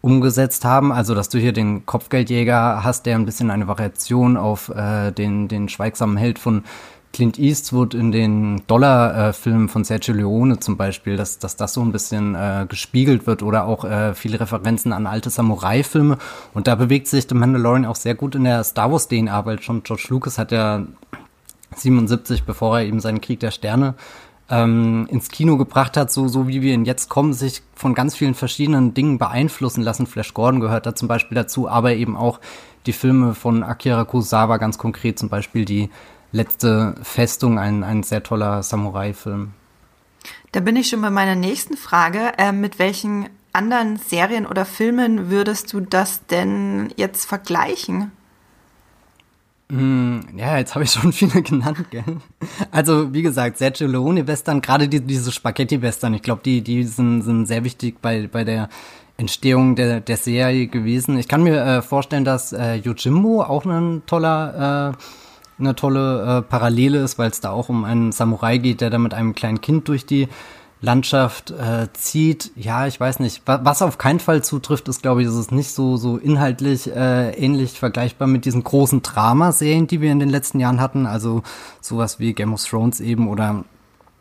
umgesetzt 0.00 0.64
haben. 0.64 0.92
Also, 0.92 1.14
dass 1.14 1.28
du 1.28 1.38
hier 1.38 1.52
den 1.52 1.84
Kopfgeldjäger 1.84 2.82
hast, 2.82 3.04
der 3.04 3.16
ein 3.16 3.26
bisschen 3.26 3.50
eine 3.50 3.68
Variation 3.68 4.38
auf 4.38 4.70
äh, 4.70 5.10
den, 5.10 5.48
den 5.48 5.68
schweigsamen 5.68 6.16
Held 6.16 6.38
von 6.38 6.64
Clint 7.12 7.38
Eastwood 7.38 7.94
in 7.94 8.12
den 8.12 8.62
Dollar-Filmen 8.68 9.68
von 9.68 9.82
Sergio 9.82 10.14
Leone 10.14 10.60
zum 10.60 10.76
Beispiel, 10.76 11.16
dass, 11.16 11.38
dass 11.38 11.56
das 11.56 11.74
so 11.74 11.82
ein 11.82 11.90
bisschen 11.90 12.36
äh, 12.36 12.66
gespiegelt 12.68 13.26
wird 13.26 13.42
oder 13.42 13.64
auch 13.64 13.84
äh, 13.84 14.14
viele 14.14 14.38
Referenzen 14.38 14.92
an 14.92 15.08
alte 15.08 15.28
Samurai-Filme. 15.28 16.18
Und 16.54 16.68
da 16.68 16.76
bewegt 16.76 17.08
sich 17.08 17.26
The 17.28 17.34
Mandalorian 17.34 17.84
auch 17.84 17.96
sehr 17.96 18.14
gut 18.14 18.36
in 18.36 18.44
der 18.44 18.62
Star 18.62 18.92
Wars-DNA, 18.92 19.44
weil 19.44 19.60
schon 19.60 19.82
George 19.82 20.06
Lucas 20.08 20.38
hat 20.38 20.52
ja 20.52 20.84
77, 21.74 22.44
bevor 22.44 22.78
er 22.78 22.86
eben 22.86 23.00
seinen 23.00 23.20
Krieg 23.20 23.40
der 23.40 23.50
Sterne 23.50 23.94
ähm, 24.50 25.06
ins 25.10 25.28
Kino 25.28 25.56
gebracht 25.56 25.96
hat, 25.96 26.10
so, 26.10 26.28
so 26.28 26.48
wie 26.48 26.60
wir 26.60 26.74
ihn 26.74 26.84
jetzt 26.84 27.08
kommen, 27.08 27.32
sich 27.32 27.62
von 27.74 27.94
ganz 27.94 28.16
vielen 28.16 28.34
verschiedenen 28.34 28.94
Dingen 28.94 29.18
beeinflussen 29.18 29.82
lassen. 29.82 30.06
Flash 30.06 30.34
Gordon 30.34 30.60
gehört 30.60 30.86
da 30.86 30.94
zum 30.94 31.08
Beispiel 31.08 31.36
dazu, 31.36 31.68
aber 31.68 31.94
eben 31.94 32.16
auch 32.16 32.40
die 32.86 32.92
Filme 32.92 33.34
von 33.34 33.62
Akira 33.62 34.04
Kurosawa, 34.04 34.56
ganz 34.56 34.78
konkret 34.78 35.18
zum 35.18 35.28
Beispiel 35.28 35.64
die 35.64 35.90
letzte 36.32 36.94
Festung, 37.02 37.58
ein, 37.58 37.84
ein 37.84 38.02
sehr 38.02 38.22
toller 38.22 38.62
Samurai-Film. 38.62 39.52
Da 40.52 40.60
bin 40.60 40.76
ich 40.76 40.88
schon 40.88 41.00
bei 41.00 41.10
meiner 41.10 41.36
nächsten 41.36 41.76
Frage. 41.76 42.32
Äh, 42.36 42.52
mit 42.52 42.78
welchen 42.78 43.28
anderen 43.52 43.96
Serien 43.96 44.46
oder 44.46 44.64
Filmen 44.64 45.30
würdest 45.30 45.72
du 45.72 45.80
das 45.80 46.26
denn 46.26 46.92
jetzt 46.96 47.24
vergleichen? 47.24 48.12
Hm, 49.70 50.20
ja, 50.36 50.58
jetzt 50.58 50.74
habe 50.74 50.84
ich 50.84 50.90
schon 50.90 51.12
viele 51.12 51.42
genannt, 51.42 51.86
gell? 51.90 52.02
Also, 52.70 53.14
wie 53.14 53.22
gesagt, 53.22 53.58
Sergio 53.58 53.86
Leone-Western, 53.86 54.60
gerade 54.60 54.88
die, 54.88 55.00
diese 55.00 55.30
Spaghetti-Western, 55.30 56.14
ich 56.14 56.22
glaube, 56.22 56.42
die, 56.44 56.60
die 56.60 56.82
sind, 56.82 57.22
sind 57.22 57.46
sehr 57.46 57.62
wichtig 57.62 58.00
bei, 58.02 58.26
bei 58.26 58.42
der 58.42 58.68
Entstehung 59.16 59.76
der, 59.76 60.00
der 60.00 60.16
Serie 60.16 60.66
gewesen. 60.66 61.18
Ich 61.18 61.28
kann 61.28 61.42
mir 61.42 61.62
äh, 61.62 61.82
vorstellen, 61.82 62.24
dass 62.24 62.52
äh, 62.52 62.76
Yojimbo 62.76 63.42
auch 63.42 63.64
ein 63.64 64.02
toller, 64.06 64.94
äh, 64.96 65.60
eine 65.60 65.76
tolle 65.76 66.38
äh, 66.38 66.42
Parallele 66.42 66.98
ist, 66.98 67.18
weil 67.18 67.30
es 67.30 67.40
da 67.40 67.50
auch 67.50 67.68
um 67.68 67.84
einen 67.84 68.12
Samurai 68.12 68.58
geht, 68.58 68.80
der 68.80 68.90
da 68.90 68.98
mit 68.98 69.14
einem 69.14 69.34
kleinen 69.34 69.60
Kind 69.60 69.86
durch 69.88 70.04
die 70.04 70.28
Landschaft 70.82 71.50
äh, 71.50 71.88
zieht, 71.92 72.52
ja, 72.56 72.86
ich 72.86 72.98
weiß 72.98 73.20
nicht. 73.20 73.42
Was 73.44 73.82
auf 73.82 73.98
keinen 73.98 74.20
Fall 74.20 74.42
zutrifft, 74.42 74.88
ist, 74.88 75.02
glaube 75.02 75.20
ich, 75.20 75.28
ist 75.28 75.34
es 75.34 75.50
nicht 75.50 75.72
so, 75.72 75.98
so 75.98 76.16
inhaltlich 76.16 76.90
äh, 76.90 77.32
ähnlich 77.32 77.78
vergleichbar 77.78 78.26
mit 78.26 78.46
diesen 78.46 78.64
großen 78.64 79.02
Dramaserien, 79.02 79.86
die 79.86 80.00
wir 80.00 80.10
in 80.10 80.20
den 80.20 80.30
letzten 80.30 80.58
Jahren 80.58 80.80
hatten. 80.80 81.06
Also 81.06 81.42
sowas 81.82 82.18
wie 82.18 82.32
Game 82.32 82.54
of 82.54 82.64
Thrones 82.64 83.00
eben 83.00 83.28
oder 83.28 83.64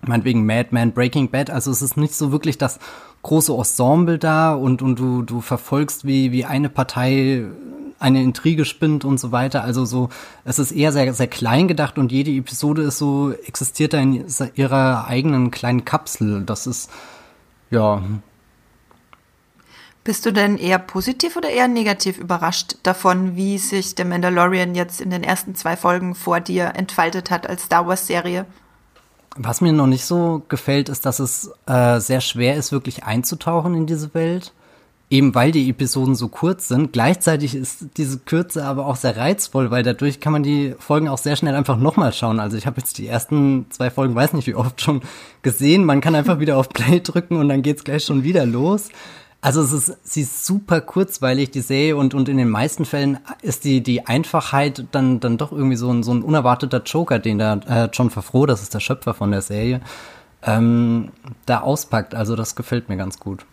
meinetwegen 0.01 0.46
Mad 0.46 0.70
Men, 0.72 0.92
Breaking 0.92 1.30
Bad. 1.30 1.50
Also 1.50 1.72
es 1.72 1.82
ist 1.82 1.96
nicht 1.96 2.13
so 2.13 2.34
wirklich 2.34 2.58
das 2.58 2.80
große 3.22 3.54
Ensemble 3.54 4.18
da 4.18 4.54
und, 4.54 4.82
und 4.82 5.00
du, 5.00 5.22
du 5.22 5.39
verfolgst, 5.39 6.06
wie, 6.06 6.34
wie 6.34 6.44
eine 6.44 6.70
Partei 6.70 7.46
eine 8.00 8.24
Intrige 8.24 8.65
spinnt 8.65 9.06
und 9.06 9.20
so 9.20 9.32
weiter. 9.32 9.63
Also 9.63 9.86
so, 9.86 10.10
es 10.46 10.60
ist 10.60 10.72
eher 10.72 10.91
sehr, 10.91 11.13
sehr 11.13 11.27
klein 11.27 11.68
gedacht 11.68 11.98
und 11.98 12.12
jede 12.12 12.32
Episode 12.32 12.84
ist 12.84 12.98
so, 12.98 13.34
existiert 13.46 13.94
da 13.94 14.00
in 14.00 14.25
ihrer 14.56 15.08
eigenen 15.08 15.51
kleinen 15.51 15.86
Kapsel. 15.86 16.44
Das 16.46 16.65
ist, 16.65 16.89
ja. 17.70 18.01
Bist 20.03 20.25
du 20.25 20.32
denn 20.32 20.58
eher 20.58 20.79
positiv 20.79 21.36
oder 21.36 21.50
eher 21.50 21.68
negativ 21.68 22.18
überrascht 22.18 22.77
davon, 22.84 23.36
wie 23.36 23.58
sich 23.58 23.96
der 23.96 24.06
Mandalorian 24.06 24.74
jetzt 24.74 25.01
in 25.01 25.10
den 25.12 25.24
ersten 25.24 25.56
zwei 25.56 25.75
Folgen 25.75 26.15
vor 26.15 26.39
dir 26.39 26.74
entfaltet 26.75 27.29
hat 27.29 27.48
als 27.48 27.63
Star 27.63 27.86
Wars 27.86 28.08
Serie? 28.08 28.46
Was 29.36 29.62
mir 29.62 29.74
noch 29.74 29.88
nicht 29.88 30.06
so 30.06 30.41
gefällt, 30.48 30.89
ist, 30.89 31.06
dass 31.06 31.20
es 31.20 31.51
äh, 31.68 32.00
sehr 32.00 32.22
schwer 32.22 32.56
ist, 32.56 32.72
wirklich 32.72 33.03
einzutauchen 33.03 33.75
in 33.75 33.86
diese 33.86 34.13
Welt. 34.13 34.53
Eben 35.10 35.34
weil 35.34 35.51
die 35.51 35.70
Episoden 35.70 36.16
so 36.16 36.28
kurz 36.28 36.68
sind. 36.68 36.94
Gleichzeitig 36.94 37.56
ist 37.56 37.86
diese 37.98 38.20
Kürze 38.20 38.63
aber 38.63 38.86
auch 38.86 38.96
sehr 38.96 39.18
reizvoll, 39.18 39.72
weil 39.72 39.82
dadurch 39.82 40.20
kann 40.20 40.34
man 40.34 40.44
die 40.44 40.75
Folgen 40.78 41.08
auch 41.08 41.18
sehr 41.18 41.36
schnell 41.36 41.56
einfach 41.56 41.78
nochmal 41.78 42.13
schauen. 42.13 42.39
Also 42.39 42.58
ich 42.58 42.68
habe 42.68 42.80
jetzt 42.80 42.98
die 42.98 43.08
ersten 43.08 43.66
zwei 43.72 43.89
Folgen, 43.89 44.13
weiß 44.13 44.34
nicht 44.34 44.48
wie 44.48 44.56
oft 44.56 44.82
schon 44.82 45.01
gesehen. 45.42 45.84
Man 45.84 46.01
kann 46.01 46.16
einfach 46.16 46.39
wieder 46.39 46.58
auf 46.58 46.70
Play 46.70 47.00
drücken 47.00 47.38
und 47.38 47.50
dann 47.50 47.63
geht's 47.63 47.84
gleich 47.84 48.06
schon 48.06 48.24
wieder 48.24 48.46
los. 48.46 48.89
Also 49.42 49.62
es 49.62 49.72
ist, 49.72 49.98
sie 50.04 50.22
ist 50.22 50.46
super 50.46 50.82
kurzweilig, 50.82 51.50
die 51.51 51.62
Serie, 51.62 51.96
und, 51.96 52.13
und 52.13 52.28
in 52.28 52.36
den 52.36 52.50
meisten 52.50 52.84
Fällen 52.84 53.20
ist 53.42 53.63
die, 53.63 53.82
die 53.82 54.06
Einfachheit 54.06 54.84
dann, 54.92 55.22
dann 55.22 55.38
doch 55.38 55.54
irgendwie 55.54 55.78
so 55.78 55.89
ein, 55.89 56.04
so 56.04 56.12
ein 56.13 56.24
unerwarteter 56.24 56.84
Joker, 56.84 57.20
den 57.20 57.38
da 57.38 57.54
äh, 57.68 57.89
John 57.94 58.10
Favreau, 58.10 58.46
das 58.46 58.62
ist 58.62 58.74
der 58.74 58.82
Schöpfer 58.82 59.13
von 59.13 59.32
der 59.32 59.42
Serie, 59.42 59.80
ähm, 60.44 61.12
da 61.46 61.62
auspackt. 61.62 62.16
Also 62.16 62.36
das 62.36 62.56
gefällt 62.56 62.89
mir 62.89 62.98
ganz 62.98 63.18
gut. 63.18 63.46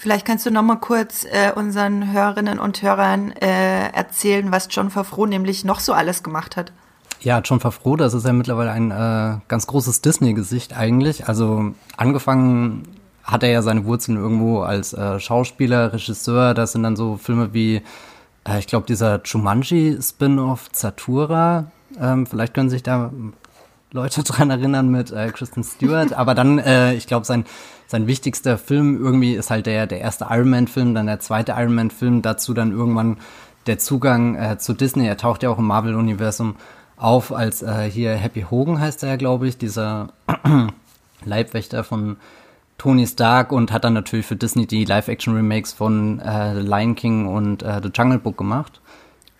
Vielleicht 0.00 0.24
kannst 0.24 0.46
du 0.46 0.52
noch 0.52 0.62
mal 0.62 0.76
kurz 0.76 1.24
äh, 1.24 1.50
unseren 1.52 2.12
Hörerinnen 2.12 2.60
und 2.60 2.82
Hörern 2.82 3.32
äh, 3.32 3.90
erzählen, 3.90 4.52
was 4.52 4.68
John 4.70 4.90
Favreau 4.90 5.26
nämlich 5.26 5.64
noch 5.64 5.80
so 5.80 5.92
alles 5.92 6.22
gemacht 6.22 6.56
hat. 6.56 6.72
Ja, 7.20 7.40
John 7.40 7.58
Favreau, 7.58 7.96
das 7.96 8.14
ist 8.14 8.24
ja 8.24 8.32
mittlerweile 8.32 8.70
ein 8.70 8.92
äh, 8.92 9.40
ganz 9.48 9.66
großes 9.66 10.00
Disney-Gesicht 10.00 10.76
eigentlich. 10.76 11.26
Also 11.26 11.74
angefangen 11.96 12.86
hat 13.24 13.42
er 13.42 13.50
ja 13.50 13.60
seine 13.60 13.86
Wurzeln 13.86 14.16
irgendwo 14.16 14.60
als 14.60 14.92
äh, 14.92 15.18
Schauspieler, 15.18 15.92
Regisseur. 15.92 16.54
Das 16.54 16.70
sind 16.70 16.84
dann 16.84 16.94
so 16.94 17.16
Filme 17.16 17.52
wie, 17.52 17.82
äh, 18.48 18.60
ich 18.60 18.68
glaube, 18.68 18.86
dieser 18.86 19.20
Jumanji-Spin-off 19.24 20.70
Zatura. 20.70 21.72
Ähm, 22.00 22.24
vielleicht 22.24 22.54
können 22.54 22.70
sich 22.70 22.84
da 22.84 23.10
Leute 23.92 24.22
dran 24.24 24.50
erinnern 24.50 24.88
mit 24.88 25.10
äh, 25.10 25.30
Kristen 25.30 25.64
Stewart. 25.64 26.12
Aber 26.12 26.34
dann, 26.34 26.58
äh, 26.58 26.94
ich 26.94 27.06
glaube, 27.06 27.26
sein 27.26 27.44
sein 27.88 28.06
wichtigster 28.06 28.58
Film 28.58 29.02
irgendwie 29.02 29.34
ist 29.34 29.50
halt 29.50 29.64
der, 29.64 29.86
der 29.86 30.00
erste 30.00 30.26
Iron 30.28 30.50
Man-Film, 30.50 30.94
dann 30.94 31.06
der 31.06 31.20
zweite 31.20 31.52
Iron 31.52 31.74
Man-Film, 31.74 32.20
dazu 32.20 32.52
dann 32.52 32.70
irgendwann 32.70 33.16
der 33.66 33.78
Zugang 33.78 34.34
äh, 34.36 34.58
zu 34.58 34.74
Disney. 34.74 35.06
Er 35.06 35.16
taucht 35.16 35.42
ja 35.42 35.48
auch 35.48 35.58
im 35.58 35.66
Marvel-Universum 35.66 36.56
auf 36.98 37.32
als 37.32 37.62
äh, 37.62 37.90
hier 37.90 38.12
Happy 38.14 38.44
Hogan 38.50 38.80
heißt 38.80 39.04
er 39.04 39.16
glaube 39.16 39.48
ich, 39.48 39.56
dieser 39.56 40.08
Leibwächter 41.24 41.84
von 41.84 42.16
Tony 42.76 43.06
Stark 43.06 43.52
und 43.52 43.72
hat 43.72 43.84
dann 43.84 43.94
natürlich 43.94 44.26
für 44.26 44.36
Disney 44.36 44.66
die 44.66 44.84
Live-Action-Remakes 44.84 45.72
von 45.72 46.20
äh, 46.20 46.54
Lion 46.54 46.94
King 46.94 47.26
und 47.26 47.62
äh, 47.62 47.80
The 47.82 47.90
Jungle 47.94 48.18
Book 48.18 48.36
gemacht. 48.36 48.80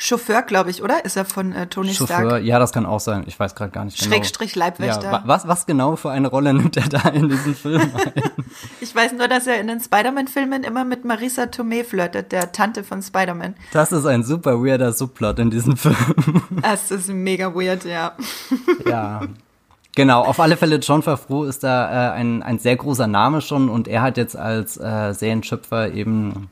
Chauffeur, 0.01 0.43
glaube 0.43 0.71
ich, 0.71 0.81
oder? 0.81 1.05
Ist 1.05 1.17
er 1.17 1.25
von 1.25 1.53
äh, 1.53 1.67
Tony 1.67 1.93
Chauffeur, 1.93 2.21
Stark? 2.21 2.45
Ja, 2.45 2.61
das 2.61 2.73
kann 2.73 2.87
auch 2.87 3.01
sein. 3.01 3.25
Ich 3.27 3.39
weiß 3.39 3.57
gerade 3.57 3.73
gar 3.73 3.85
nicht 3.85 3.99
genau. 3.99 4.15
Schrägstrich 4.15 4.55
Leibwächter. 4.55 5.11
Ja, 5.11 5.23
was, 5.27 5.49
was 5.49 5.67
genau 5.67 5.97
für 5.97 6.11
eine 6.11 6.29
Rolle 6.29 6.55
nimmt 6.55 6.77
er 6.77 6.89
da 6.89 7.09
in 7.09 7.29
diesem 7.29 7.57
Film 7.57 7.81
ein? 7.81 8.13
ich 8.81 8.95
weiß 8.95 9.15
nur, 9.15 9.27
dass 9.27 9.49
er 9.49 9.61
in 9.61 9.67
den 9.67 9.81
Spider-Man-Filmen 9.81 10.63
immer 10.63 10.85
mit 10.85 11.05
Marisa 11.05 11.47
Tomei 11.47 11.83
flirtet, 11.83 12.31
der 12.31 12.53
Tante 12.53 12.85
von 12.85 13.03
Spider-Man. 13.03 13.57
Das 13.73 13.91
ist 13.91 14.07
ein 14.07 14.23
super 14.23 14.65
weirder 14.65 14.93
Subplot 14.93 15.41
in 15.41 15.51
diesem 15.51 15.77
Film. 15.77 15.97
das 16.63 16.93
ist 16.93 17.09
mega 17.09 17.53
weird, 17.53 17.85
ja. 17.85 18.13
ja. 18.87 19.23
Genau, 19.97 20.23
auf 20.23 20.39
alle 20.39 20.57
Fälle 20.57 20.77
John 20.77 21.03
Favreau 21.03 21.43
ist 21.43 21.65
da 21.65 22.11
äh, 22.11 22.13
ein, 22.13 22.45
ein 22.45 22.61
sehr 22.61 22.77
großer 22.77 23.09
Name 23.09 23.41
schon 23.41 23.69
und 23.69 23.89
er 23.89 24.03
hat 24.03 24.17
jetzt 24.17 24.37
als 24.37 24.77
äh, 24.77 25.13
Serienschöpfer 25.13 25.91
eben 25.93 26.51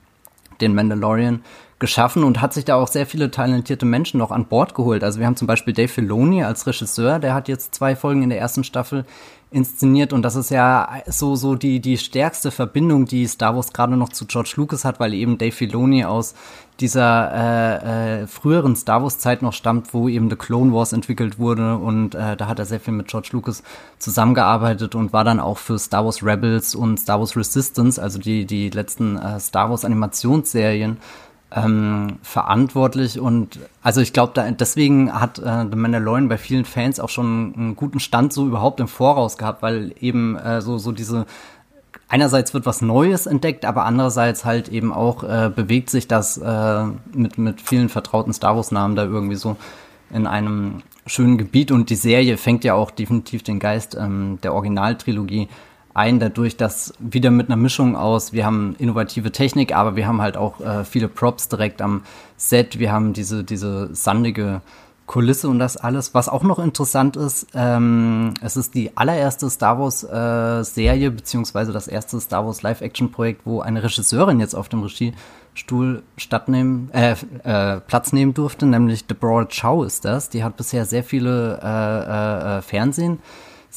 den 0.60 0.74
Mandalorian 0.74 1.44
geschaffen 1.78 2.24
und 2.24 2.40
hat 2.40 2.54
sich 2.54 2.64
da 2.64 2.76
auch 2.76 2.88
sehr 2.88 3.06
viele 3.06 3.30
talentierte 3.30 3.84
Menschen 3.84 4.18
noch 4.18 4.30
an 4.30 4.46
Bord 4.46 4.74
geholt. 4.74 5.04
Also 5.04 5.20
wir 5.20 5.26
haben 5.26 5.36
zum 5.36 5.46
Beispiel 5.46 5.74
Dave 5.74 5.88
Filoni 5.88 6.42
als 6.42 6.66
Regisseur, 6.66 7.18
der 7.18 7.34
hat 7.34 7.48
jetzt 7.48 7.74
zwei 7.74 7.94
Folgen 7.94 8.22
in 8.22 8.30
der 8.30 8.40
ersten 8.40 8.64
Staffel 8.64 9.04
inszeniert 9.50 10.12
und 10.12 10.22
das 10.22 10.34
ist 10.34 10.50
ja 10.50 10.88
so 11.06 11.36
so 11.36 11.54
die 11.54 11.80
die 11.80 11.98
stärkste 11.98 12.50
Verbindung, 12.50 13.06
die 13.06 13.26
Star 13.26 13.54
Wars 13.54 13.72
gerade 13.72 13.96
noch 13.96 14.08
zu 14.08 14.26
George 14.26 14.54
Lucas 14.56 14.84
hat, 14.84 14.98
weil 14.98 15.14
eben 15.14 15.38
Dave 15.38 15.52
Filoni 15.52 16.04
aus 16.04 16.34
dieser 16.80 17.32
äh, 17.32 18.22
äh, 18.22 18.26
früheren 18.26 18.74
Star 18.74 19.02
Wars 19.02 19.18
Zeit 19.18 19.42
noch 19.42 19.52
stammt, 19.52 19.94
wo 19.94 20.08
eben 20.08 20.28
The 20.28 20.36
Clone 20.36 20.72
Wars 20.74 20.92
entwickelt 20.92 21.38
wurde 21.38 21.76
und 21.76 22.14
äh, 22.14 22.36
da 22.36 22.48
hat 22.48 22.58
er 22.58 22.64
sehr 22.64 22.80
viel 22.80 22.94
mit 22.94 23.08
George 23.08 23.28
Lucas 23.32 23.62
zusammengearbeitet 23.98 24.94
und 24.94 25.12
war 25.12 25.24
dann 25.24 25.38
auch 25.38 25.58
für 25.58 25.78
Star 25.78 26.04
Wars 26.04 26.22
Rebels 26.22 26.74
und 26.74 26.98
Star 26.98 27.20
Wars 27.20 27.36
Resistance, 27.36 28.02
also 28.02 28.18
die 28.18 28.46
die 28.46 28.70
letzten 28.70 29.16
äh, 29.16 29.38
Star 29.38 29.70
Wars 29.70 29.84
Animationsserien 29.84 30.98
ähm, 31.54 32.18
verantwortlich 32.22 33.20
und 33.20 33.60
also 33.82 34.00
ich 34.00 34.12
glaube, 34.12 34.32
deswegen 34.58 35.12
hat 35.12 35.38
äh, 35.38 35.64
The 35.70 35.76
Mandalorian 35.76 36.28
bei 36.28 36.38
vielen 36.38 36.64
Fans 36.64 36.98
auch 36.98 37.08
schon 37.08 37.54
einen 37.56 37.76
guten 37.76 38.00
Stand 38.00 38.32
so 38.32 38.46
überhaupt 38.46 38.80
im 38.80 38.88
Voraus 38.88 39.38
gehabt, 39.38 39.62
weil 39.62 39.94
eben 40.00 40.36
äh, 40.36 40.60
so, 40.60 40.78
so 40.78 40.92
diese 40.92 41.26
einerseits 42.08 42.54
wird 42.54 42.66
was 42.66 42.82
Neues 42.82 43.26
entdeckt, 43.26 43.64
aber 43.64 43.84
andererseits 43.84 44.44
halt 44.44 44.68
eben 44.68 44.92
auch 44.92 45.22
äh, 45.22 45.50
bewegt 45.54 45.90
sich 45.90 46.08
das 46.08 46.38
äh, 46.38 46.84
mit, 47.12 47.38
mit 47.38 47.60
vielen 47.60 47.88
vertrauten 47.88 48.32
Star 48.32 48.56
Wars-Namen 48.56 48.96
da 48.96 49.04
irgendwie 49.04 49.36
so 49.36 49.56
in 50.10 50.26
einem 50.26 50.82
schönen 51.06 51.38
Gebiet. 51.38 51.70
Und 51.70 51.90
die 51.90 51.96
Serie 51.96 52.36
fängt 52.36 52.64
ja 52.64 52.74
auch 52.74 52.90
definitiv 52.90 53.42
den 53.42 53.58
Geist 53.58 53.96
ähm, 53.98 54.38
der 54.42 54.54
Originaltrilogie 54.54 55.48
ein, 55.96 56.20
dadurch, 56.20 56.56
dass 56.56 56.92
wieder 56.98 57.30
mit 57.30 57.48
einer 57.48 57.56
Mischung 57.56 57.96
aus, 57.96 58.32
wir 58.32 58.44
haben 58.44 58.76
innovative 58.78 59.32
Technik, 59.32 59.74
aber 59.74 59.96
wir 59.96 60.06
haben 60.06 60.20
halt 60.20 60.36
auch 60.36 60.60
äh, 60.60 60.84
viele 60.84 61.08
Props 61.08 61.48
direkt 61.48 61.80
am 61.80 62.02
Set, 62.36 62.78
wir 62.78 62.92
haben 62.92 63.12
diese, 63.12 63.44
diese 63.44 63.94
sandige 63.94 64.60
Kulisse 65.06 65.48
und 65.48 65.58
das 65.58 65.76
alles. 65.76 66.14
Was 66.14 66.28
auch 66.28 66.42
noch 66.42 66.58
interessant 66.58 67.16
ist, 67.16 67.46
ähm, 67.54 68.34
es 68.42 68.56
ist 68.56 68.74
die 68.74 68.96
allererste 68.96 69.48
Star 69.48 69.78
Wars 69.78 70.02
äh, 70.04 71.10
beziehungsweise 71.10 71.72
das 71.72 71.88
erste 71.88 72.20
Star 72.20 72.44
Wars 72.44 72.62
Live-Action-Projekt, 72.62 73.42
wo 73.44 73.60
eine 73.60 73.82
Regisseurin 73.82 74.40
jetzt 74.40 74.54
auf 74.54 74.68
dem 74.68 74.82
Regiestuhl 74.82 76.02
stattnehmen, 76.16 76.90
äh, 76.92 77.14
äh, 77.44 77.80
Platz 77.80 78.12
nehmen 78.12 78.34
durfte, 78.34 78.66
nämlich 78.66 79.06
Deborah 79.06 79.46
Chow 79.46 79.84
ist 79.84 80.04
das. 80.04 80.28
Die 80.28 80.44
hat 80.44 80.56
bisher 80.56 80.84
sehr 80.84 81.04
viele 81.04 81.60
äh, 81.62 82.56
äh, 82.56 82.58
äh 82.58 82.62
Fernsehen 82.62 83.20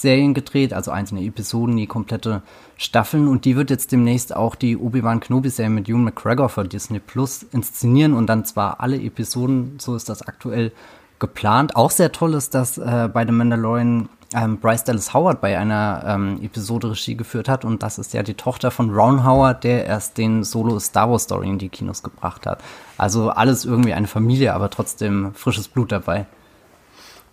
Serien 0.02 0.34
gedreht, 0.34 0.74
also 0.74 0.92
einzelne 0.92 1.24
Episoden, 1.24 1.76
die 1.76 1.88
komplette 1.88 2.42
Staffeln 2.78 3.28
und 3.28 3.46
die 3.46 3.56
wird 3.56 3.70
jetzt 3.70 3.92
demnächst 3.92 4.36
auch 4.36 4.56
die 4.56 4.78
Obi-Wan 4.78 5.20
Kenobi-Serie 5.20 5.70
mit 5.70 5.90
Ewan 5.90 6.06
McGregor 6.06 6.48
für 6.50 6.66
Disney 6.66 7.00
Plus 7.00 7.44
inszenieren 7.52 8.14
und 8.14 8.28
dann 8.28 8.46
zwar 8.46 8.80
alle 8.80 9.02
Episoden, 9.02 9.76
so 9.78 9.96
ist 9.96 10.08
das 10.08 10.22
aktuell 10.22 10.72
geplant. 11.20 11.76
Auch 11.76 11.92
sehr 11.92 12.12
toll 12.12 12.34
ist, 12.34 12.56
dass 12.56 12.78
äh, 12.78 13.10
bei 13.12 13.26
The 13.26 13.34
Mandalorian 13.34 14.08
ähm, 14.34 14.58
Bryce 14.58 14.86
Dallas 14.86 15.14
Howard 15.14 15.42
bei 15.42 15.58
einer 15.58 16.04
ähm, 16.06 16.40
Episode 16.42 16.92
Regie 16.92 17.16
geführt 17.16 17.50
hat 17.50 17.66
und 17.66 17.84
das 17.84 18.00
ist 18.00 18.14
ja 18.14 18.24
die 18.24 18.36
Tochter 18.36 18.72
von 18.72 18.92
Ron 18.92 19.26
Howard, 19.26 19.64
der 19.64 19.86
erst 19.86 20.18
den 20.18 20.44
Solo 20.44 20.80
Star 20.80 21.10
Wars 21.10 21.24
Story 21.24 21.50
in 21.50 21.58
die 21.58 21.70
Kinos 21.70 22.04
gebracht 22.04 22.46
hat. 22.46 22.62
Also 22.98 23.32
alles 23.32 23.66
irgendwie 23.66 23.94
eine 23.94 24.08
Familie, 24.08 24.54
aber 24.54 24.70
trotzdem 24.70 25.34
frisches 25.34 25.68
Blut 25.68 25.92
dabei. 25.92 26.26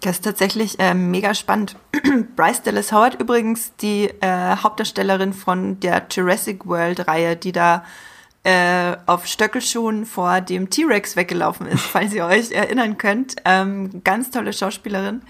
Das 0.00 0.16
ist 0.16 0.24
tatsächlich 0.24 0.78
äh, 0.78 0.94
mega 0.94 1.34
spannend. 1.34 1.76
Bryce 2.36 2.62
Dallas 2.62 2.92
Howard 2.92 3.20
übrigens 3.20 3.74
die 3.76 4.10
äh, 4.20 4.56
Hauptdarstellerin 4.56 5.32
von 5.32 5.80
der 5.80 6.06
Jurassic 6.10 6.66
World 6.66 7.08
Reihe, 7.08 7.36
die 7.36 7.52
da 7.52 7.84
äh, 8.44 8.96
auf 9.06 9.26
Stöckelschuhen 9.26 10.06
vor 10.06 10.40
dem 10.40 10.70
T-Rex 10.70 11.16
weggelaufen 11.16 11.66
ist, 11.66 11.80
falls 11.82 12.12
ihr 12.12 12.26
euch 12.26 12.52
erinnern 12.52 12.98
könnt. 12.98 13.36
Ähm, 13.44 14.02
ganz 14.04 14.30
tolle 14.30 14.52
Schauspielerin. 14.52 15.22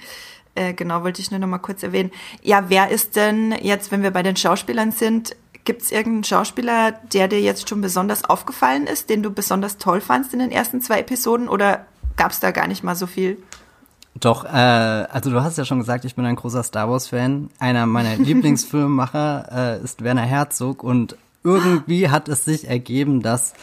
Äh, 0.55 0.75
genau, 0.75 1.03
wollte 1.03 1.23
ich 1.23 1.31
nur 1.31 1.41
noch 1.41 1.47
mal 1.47 1.59
kurz 1.59 1.83
erwähnen. 1.83 2.11
Ja, 2.43 2.65
wer 2.69 2.91
ist 2.91 3.17
denn 3.17 3.53
jetzt, 3.63 3.93
wenn 3.93 4.03
wir 4.03 4.11
bei 4.11 4.23
den 4.23 4.37
Schauspielern 4.37 4.91
sind, 4.91 5.37
gibt 5.65 5.83
es 5.83 5.93
irgendeinen 5.93 6.25
Schauspieler, 6.25 6.93
der 7.13 7.29
dir 7.29 7.41
jetzt 7.41 7.69
schon 7.69 7.81
besonders 7.81 8.25
aufgefallen 8.25 8.87
ist, 8.87 9.11
den 9.11 9.23
du 9.23 9.31
besonders 9.31 9.79
toll 9.79 10.01
fandst 10.01 10.33
in 10.33 10.39
den 10.39 10.51
ersten 10.51 10.81
zwei 10.81 11.01
Episoden 11.01 11.49
oder 11.49 11.87
gab 12.17 12.33
es 12.33 12.41
da 12.41 12.51
gar 12.51 12.67
nicht 12.67 12.83
mal 12.83 12.97
so 12.97 13.07
viel? 13.07 13.39
Doch, 14.21 14.45
äh, 14.45 14.49
also 14.49 15.31
du 15.31 15.43
hast 15.43 15.59
ja 15.59 15.65
schon 15.65 15.79
gesagt, 15.79 16.05
ich 16.05 16.15
bin 16.15 16.25
ein 16.25 16.37
großer 16.37 16.63
Star 16.63 16.89
Wars-Fan. 16.91 17.51
Einer 17.59 17.87
meiner 17.87 18.17
Lieblingsfilmemacher 18.23 19.79
äh, 19.81 19.85
ist 19.85 20.03
Werner 20.03 20.23
Herzog 20.23 20.83
und 20.83 21.17
irgendwie 21.45 22.09
hat 22.09 22.29
es 22.29 22.45
sich 22.45 22.69
ergeben, 22.69 23.23
dass 23.23 23.55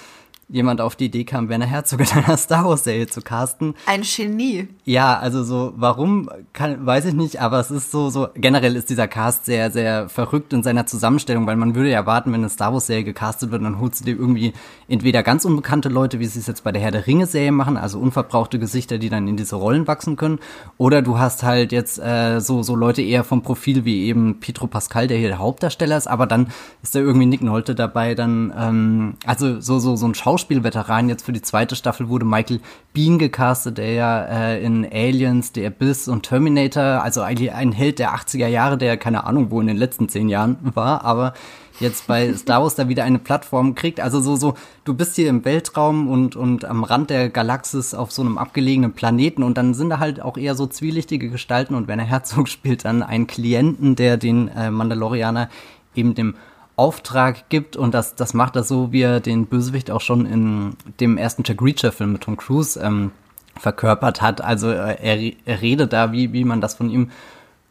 jemand 0.53 0.81
auf 0.81 0.95
die 0.95 1.05
Idee 1.05 1.24
kam, 1.24 1.50
Werner 1.50 1.65
Herzog 1.65 2.01
in 2.01 2.24
einer 2.24 2.38
Star 2.38 2.65
Wars 2.65 2.83
Serie 2.83 3.07
zu 3.07 3.22
casten. 3.22 3.74
Ein 3.88 4.03
Genie. 4.03 4.67
Ja, 4.86 5.17
also 5.17 5.43
so, 5.43 5.74
warum, 5.75 6.29
kann, 6.53 6.86
weiß 6.86 7.05
ich 7.05 7.15
nicht, 7.15 7.41
aber 7.41 7.60
es 7.60 7.72
ist 7.72 7.89
so, 7.89 8.12
so, 8.12 8.27
generell 8.36 8.75
ist 8.75 8.91
dieser 8.91 9.07
Cast 9.07 9.45
sehr, 9.45 9.72
sehr 9.72 10.10
verrückt 10.10 10.53
in 10.53 10.62
seiner 10.62 10.86
Zusammenstellung, 10.86 11.48
weil 11.48 11.55
man 11.55 11.74
würde 11.74 11.89
ja 11.89 11.95
erwarten, 11.95 12.31
wenn 12.31 12.41
eine 12.41 12.50
Star 12.50 12.72
Wars 12.72 12.86
Serie 12.86 13.03
gecastet 13.03 13.50
wird, 13.50 13.63
dann 13.63 13.79
holst 13.79 14.01
du 14.01 14.05
dir 14.05 14.15
irgendwie 14.15 14.53
entweder 14.88 15.24
ganz 15.24 15.43
unbekannte 15.43 15.89
Leute, 15.89 16.19
wie 16.19 16.27
sie 16.27 16.38
es 16.38 16.45
jetzt 16.45 16.63
bei 16.63 16.72
der 16.72 16.83
Herr 16.83 16.91
der 16.91 17.07
Ringe 17.07 17.25
Serie 17.25 17.51
machen, 17.51 17.75
also 17.75 17.98
unverbrauchte 17.98 18.60
Gesichter, 18.60 19.00
die 19.00 19.10
dann 19.10 19.27
in 19.27 19.38
diese 19.38 19.55
Rollen 19.55 19.88
wachsen 19.88 20.17
können, 20.17 20.38
oder 20.77 21.01
du 21.01 21.17
hast 21.17 21.41
halt 21.41 21.72
jetzt 21.72 21.98
äh, 21.98 22.39
so, 22.39 22.62
so 22.62 22.75
Leute 22.75 23.01
eher 23.01 23.24
vom 23.24 23.41
Profil 23.41 23.86
wie 23.86 24.05
eben 24.05 24.39
Pietro 24.39 24.67
Pascal, 24.67 25.07
der 25.07 25.17
hier 25.17 25.29
der 25.29 25.39
Hauptdarsteller 25.39 25.98
ist, 25.98 26.07
aber 26.07 26.27
dann 26.27 26.50
ist 26.83 26.93
da 26.93 27.00
irgendwie 27.00 27.25
Nick 27.25 27.41
Nolte 27.41 27.74
dabei, 27.74 28.13
dann, 28.13 28.53
ähm, 28.55 29.13
also 29.25 29.60
so, 29.60 29.79
so, 29.79 29.95
so 29.95 30.05
ein 30.05 30.13
Schauspieler 30.13 30.42
Schauspielveteran. 30.43 31.09
Jetzt 31.09 31.25
für 31.25 31.31
die 31.31 31.41
zweite 31.41 31.75
Staffel 31.75 32.09
wurde 32.09 32.25
Michael 32.25 32.59
Bean 32.93 33.17
gecastet, 33.17 33.77
der 33.77 33.93
ja 33.93 34.25
äh, 34.25 34.63
in 34.63 34.85
Aliens, 34.85 35.51
The 35.55 35.65
Abyss 35.65 36.07
und 36.07 36.23
Terminator, 36.23 37.01
also 37.01 37.21
eigentlich 37.21 37.53
ein 37.53 37.71
Held 37.71 38.00
der 38.00 38.13
80er 38.13 38.47
Jahre, 38.47 38.77
der 38.77 38.97
keine 38.97 39.23
Ahnung 39.23 39.51
wo 39.51 39.62
in 39.62 39.67
den 39.67 39.77
letzten 39.77 40.09
zehn 40.09 40.27
Jahren 40.27 40.57
war, 40.62 41.05
aber 41.05 41.33
jetzt 41.79 42.07
bei 42.07 42.33
Star 42.38 42.62
Wars 42.62 42.75
da 42.75 42.89
wieder 42.89 43.05
eine 43.05 43.19
Plattform 43.19 43.73
kriegt. 43.73 44.01
Also 44.01 44.19
so, 44.19 44.35
so, 44.35 44.55
du 44.83 44.93
bist 44.93 45.15
hier 45.15 45.29
im 45.29 45.45
Weltraum 45.45 46.09
und, 46.09 46.35
und 46.35 46.65
am 46.65 46.83
Rand 46.83 47.09
der 47.09 47.29
Galaxis 47.29 47.93
auf 47.93 48.12
so 48.12 48.21
einem 48.21 48.38
abgelegenen 48.38 48.93
Planeten 48.93 49.43
und 49.43 49.57
dann 49.57 49.73
sind 49.73 49.89
da 49.89 50.00
halt 50.00 50.21
auch 50.21 50.38
eher 50.38 50.55
so 50.55 50.67
zwielichtige 50.67 51.29
Gestalten 51.29 51.73
und 51.73 51.88
Werner 51.88 52.03
Herzog 52.03 52.47
spielt 52.50 52.83
dann 52.83 53.01
einen 53.01 53.27
Klienten, 53.27 53.95
der 53.95 54.17
den 54.17 54.50
äh, 54.50 54.69
Mandalorianer 54.69 55.50
eben 55.95 56.15
dem 56.15 56.35
Auftrag 56.75 57.50
gibt 57.50 57.75
und 57.75 57.94
das, 57.94 58.15
das 58.15 58.34
macht 58.34 58.56
er 58.56 58.63
so, 58.63 58.92
wie 58.92 59.01
er 59.01 59.20
den 59.20 59.46
Bösewicht 59.46 59.92
auch 59.92 60.01
schon 60.01 60.25
in 60.25 60.75
dem 61.00 61.18
ersten 61.18 61.44
Jack 61.46 61.62
Reacher-Film 61.62 62.13
mit 62.13 62.22
Tom 62.22 62.38
Cruise 62.38 62.80
ähm, 62.80 63.12
verkörpert 63.58 64.22
hat. 64.22 64.42
Also 64.42 64.70
äh, 64.72 64.98
er, 65.00 65.34
er 65.46 65.62
redet 65.62 65.94
da, 65.94 66.12
wie, 66.12 66.34
wie 66.34 66.44
man 66.44 66.62
das 66.62 66.75
von 66.75 66.89
ihm 66.89 67.12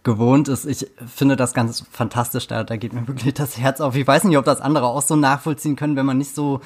gewohnt 0.05 0.49
ist. 0.49 0.67
Ich 0.67 0.87
finde 1.07 1.37
das 1.37 1.55
ganz 1.55 1.85
fantastisch, 1.91 2.47
da, 2.47 2.65
da 2.65 2.77
geht 2.77 2.93
mir 2.93 3.07
wirklich 3.09 3.35
das 3.35 3.59
Herz 3.59 3.81
auf. 3.81 3.97
Ich 3.97 4.07
weiß 4.07 4.25
nicht, 4.25 4.39
ob 4.39 4.45
das 4.45 4.61
andere 4.61 4.87
auch 4.87 5.03
so 5.03 5.17
nachvollziehen 5.17 5.77
können, 5.77 5.97
wenn 5.97 6.07
man 6.07 6.19
nicht 6.19 6.35
so 6.35 6.61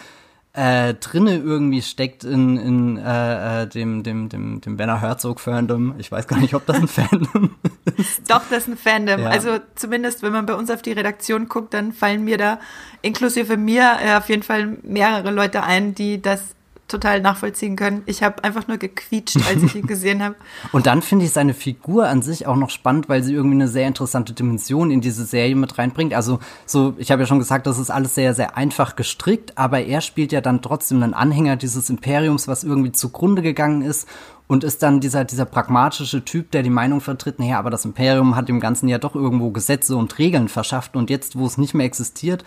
äh, 0.52 0.94
drinne 0.94 1.36
irgendwie 1.36 1.82
steckt 1.82 2.24
in, 2.24 2.56
in 2.56 2.96
äh, 2.96 3.62
äh, 3.62 3.66
dem, 3.66 4.02
dem, 4.02 4.28
dem, 4.28 4.60
dem 4.60 4.78
Werner 4.78 5.00
Herzog-Fandom. 5.00 5.94
Ich 5.98 6.10
weiß 6.10 6.26
gar 6.26 6.38
nicht, 6.38 6.54
ob 6.54 6.64
das 6.66 6.76
ein 6.76 6.88
Fandom 6.88 7.50
ist. 7.62 7.65
Doch, 8.28 8.42
das 8.50 8.64
ist 8.64 8.68
ein 8.68 8.76
Fandom. 8.76 9.20
Ja. 9.20 9.28
Also 9.28 9.58
zumindest, 9.74 10.22
wenn 10.22 10.32
man 10.32 10.46
bei 10.46 10.54
uns 10.54 10.70
auf 10.70 10.82
die 10.82 10.92
Redaktion 10.92 11.48
guckt, 11.48 11.72
dann 11.74 11.92
fallen 11.92 12.24
mir 12.24 12.36
da 12.36 12.60
inklusive 13.02 13.56
mir 13.56 13.98
äh, 14.02 14.14
auf 14.16 14.28
jeden 14.28 14.42
Fall 14.42 14.78
mehrere 14.82 15.30
Leute 15.30 15.62
ein, 15.62 15.94
die 15.94 16.20
das 16.20 16.55
total 16.88 17.20
nachvollziehen 17.20 17.76
können. 17.76 18.02
Ich 18.06 18.22
habe 18.22 18.44
einfach 18.44 18.68
nur 18.68 18.76
gequietscht, 18.78 19.38
als 19.48 19.62
ich 19.62 19.74
ihn 19.74 19.86
gesehen 19.86 20.22
habe. 20.22 20.36
Und 20.72 20.86
dann 20.86 21.02
finde 21.02 21.24
ich 21.24 21.32
seine 21.32 21.54
Figur 21.54 22.08
an 22.08 22.22
sich 22.22 22.46
auch 22.46 22.56
noch 22.56 22.70
spannend, 22.70 23.08
weil 23.08 23.22
sie 23.22 23.34
irgendwie 23.34 23.56
eine 23.56 23.68
sehr 23.68 23.88
interessante 23.88 24.32
Dimension 24.32 24.90
in 24.90 25.00
diese 25.00 25.24
Serie 25.24 25.56
mit 25.56 25.78
reinbringt. 25.78 26.14
Also 26.14 26.38
so, 26.64 26.94
ich 26.98 27.10
habe 27.10 27.22
ja 27.22 27.26
schon 27.26 27.38
gesagt, 27.38 27.66
das 27.66 27.78
ist 27.78 27.90
alles 27.90 28.14
sehr, 28.14 28.34
sehr 28.34 28.56
einfach 28.56 28.96
gestrickt, 28.96 29.58
aber 29.58 29.80
er 29.80 30.00
spielt 30.00 30.32
ja 30.32 30.40
dann 30.40 30.62
trotzdem 30.62 31.02
einen 31.02 31.14
Anhänger 31.14 31.56
dieses 31.56 31.90
Imperiums, 31.90 32.48
was 32.48 32.64
irgendwie 32.64 32.92
zugrunde 32.92 33.42
gegangen 33.42 33.82
ist 33.82 34.08
und 34.48 34.64
ist 34.64 34.82
dann 34.82 35.00
dieser, 35.00 35.24
dieser 35.24 35.44
pragmatische 35.44 36.24
Typ, 36.24 36.50
der 36.52 36.62
die 36.62 36.70
Meinung 36.70 37.00
vertritt, 37.00 37.38
naja, 37.38 37.58
aber 37.58 37.70
das 37.70 37.84
Imperium 37.84 38.36
hat 38.36 38.48
dem 38.48 38.60
Ganzen 38.60 38.88
ja 38.88 38.98
doch 38.98 39.14
irgendwo 39.14 39.50
Gesetze 39.50 39.96
und 39.96 40.18
Regeln 40.18 40.48
verschafft 40.48 40.96
und 40.96 41.10
jetzt, 41.10 41.36
wo 41.36 41.46
es 41.46 41.58
nicht 41.58 41.74
mehr 41.74 41.86
existiert, 41.86 42.44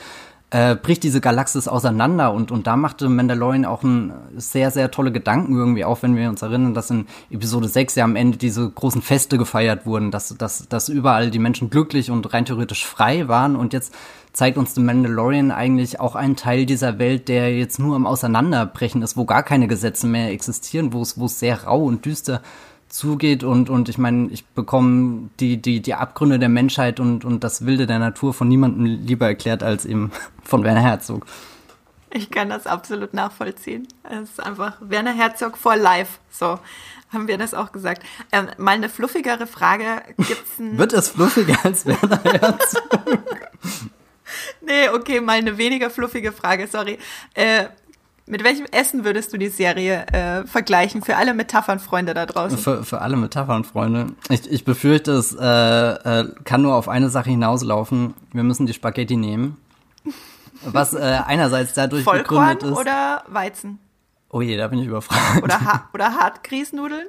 äh, 0.51 0.75
bricht 0.75 1.03
diese 1.03 1.21
Galaxis 1.21 1.67
auseinander 1.67 2.33
und, 2.33 2.51
und 2.51 2.65
da 2.65 2.75
machte 2.75 3.07
Mandalorian 3.07 3.65
auch 3.65 3.83
ein 3.83 4.13
sehr, 4.35 4.71
sehr 4.71 4.89
tolle 4.89 5.11
Gedanken 5.11 5.55
irgendwie 5.55 5.85
auf, 5.85 6.01
wenn 6.01 6.15
wir 6.15 6.27
uns 6.29 6.41
erinnern, 6.41 6.73
dass 6.73 6.89
in 6.89 7.05
Episode 7.29 7.67
6 7.67 7.95
ja 7.95 8.03
am 8.03 8.15
Ende 8.15 8.37
diese 8.37 8.67
großen 8.67 9.03
Feste 9.03 9.37
gefeiert 9.37 9.85
wurden, 9.85 10.09
dass, 10.09 10.35
dass, 10.37 10.67
dass 10.67 10.89
überall 10.89 11.29
die 11.29 11.39
Menschen 11.39 11.69
glücklich 11.69 12.09
und 12.09 12.33
rein 12.33 12.45
theoretisch 12.45 12.85
frei 12.85 13.27
waren. 13.27 13.55
Und 13.55 13.73
jetzt 13.73 13.93
zeigt 14.33 14.57
uns 14.57 14.73
The 14.73 14.81
Mandalorian 14.81 15.51
eigentlich 15.51 15.99
auch 15.99 16.15
einen 16.15 16.35
Teil 16.35 16.65
dieser 16.65 16.97
Welt, 16.97 17.27
der 17.27 17.55
jetzt 17.55 17.77
nur 17.77 17.95
am 17.95 18.07
Auseinanderbrechen 18.07 19.03
ist, 19.03 19.17
wo 19.17 19.25
gar 19.25 19.43
keine 19.43 19.67
Gesetze 19.67 20.07
mehr 20.07 20.31
existieren, 20.31 20.93
wo 20.93 21.01
es, 21.01 21.19
wo 21.19 21.25
es 21.25 21.39
sehr 21.39 21.65
rau 21.65 21.83
und 21.83 22.05
düster 22.05 22.41
zugeht 22.89 23.43
und, 23.43 23.69
und 23.69 23.89
ich 23.89 23.97
meine, 23.97 24.29
ich 24.31 24.45
bekomme 24.45 25.29
die, 25.39 25.61
die, 25.61 25.81
die 25.81 25.93
Abgründe 25.93 26.39
der 26.39 26.49
Menschheit 26.49 26.99
und, 26.99 27.23
und 27.23 27.43
das 27.43 27.65
Wilde 27.65 27.87
der 27.87 27.99
Natur 27.99 28.33
von 28.33 28.47
niemandem 28.47 28.85
lieber 28.85 29.27
erklärt 29.27 29.63
als 29.63 29.85
eben 29.85 30.11
von 30.43 30.63
Werner 30.63 30.81
Herzog. 30.81 31.25
Ich 32.11 32.31
kann 32.31 32.49
das 32.49 32.65
absolut 32.65 33.13
nachvollziehen. 33.13 33.87
Es 34.03 34.31
ist 34.31 34.39
einfach 34.39 34.77
Werner 34.81 35.13
Herzog 35.13 35.57
for 35.57 35.75
life. 35.75 36.17
So 36.31 36.59
haben 37.13 37.27
wir 37.27 37.37
das 37.37 37.53
auch 37.53 37.71
gesagt. 37.71 38.03
Ähm, 38.31 38.47
mal 38.57 38.71
eine 38.71 38.89
fluffigere 38.89 39.45
Frage. 39.45 40.01
Gibt's 40.17 40.57
Wird 40.57 40.93
es 40.93 41.09
fluffiger 41.09 41.57
als 41.63 41.85
Werner 41.85 42.21
Herzog? 42.23 42.89
nee, 44.61 44.89
okay, 44.89 45.21
mal 45.21 45.37
eine 45.37 45.57
weniger 45.57 45.89
fluffige 45.91 46.31
Frage, 46.31 46.67
sorry. 46.67 46.97
Äh, 47.35 47.65
mit 48.29 48.43
welchem 48.43 48.65
Essen 48.71 49.03
würdest 49.03 49.33
du 49.33 49.37
die 49.37 49.49
Serie 49.49 50.05
äh, 50.07 50.45
vergleichen 50.45 51.01
für 51.01 51.17
alle 51.17 51.33
Metaphernfreunde 51.33 52.13
da 52.13 52.25
draußen? 52.25 52.57
Für, 52.57 52.83
für 52.83 53.01
alle 53.01 53.17
Metaphernfreunde. 53.17 54.13
Ich, 54.29 54.49
ich 54.49 54.63
befürchte, 54.63 55.13
es 55.13 55.35
äh, 55.35 55.45
äh, 55.45 56.27
kann 56.43 56.61
nur 56.61 56.75
auf 56.75 56.87
eine 56.87 57.09
Sache 57.09 57.31
hinauslaufen. 57.31 58.13
Wir 58.31 58.43
müssen 58.43 58.67
die 58.67 58.73
Spaghetti 58.73 59.17
nehmen. 59.17 59.57
Was 60.63 60.93
äh, 60.93 60.99
einerseits 61.25 61.73
dadurch 61.73 62.03
Vollkorn 62.03 62.53
begründet 62.53 62.71
ist. 62.71 62.77
oder 62.77 63.23
Weizen? 63.27 63.79
Oh 64.29 64.41
je, 64.41 64.57
da 64.57 64.67
bin 64.67 64.79
ich 64.79 64.87
überfragt. 64.87 65.41
Oder, 65.41 65.61
ha 65.61 65.89
oder 65.93 66.13
Hartgrießnudeln? 66.15 67.07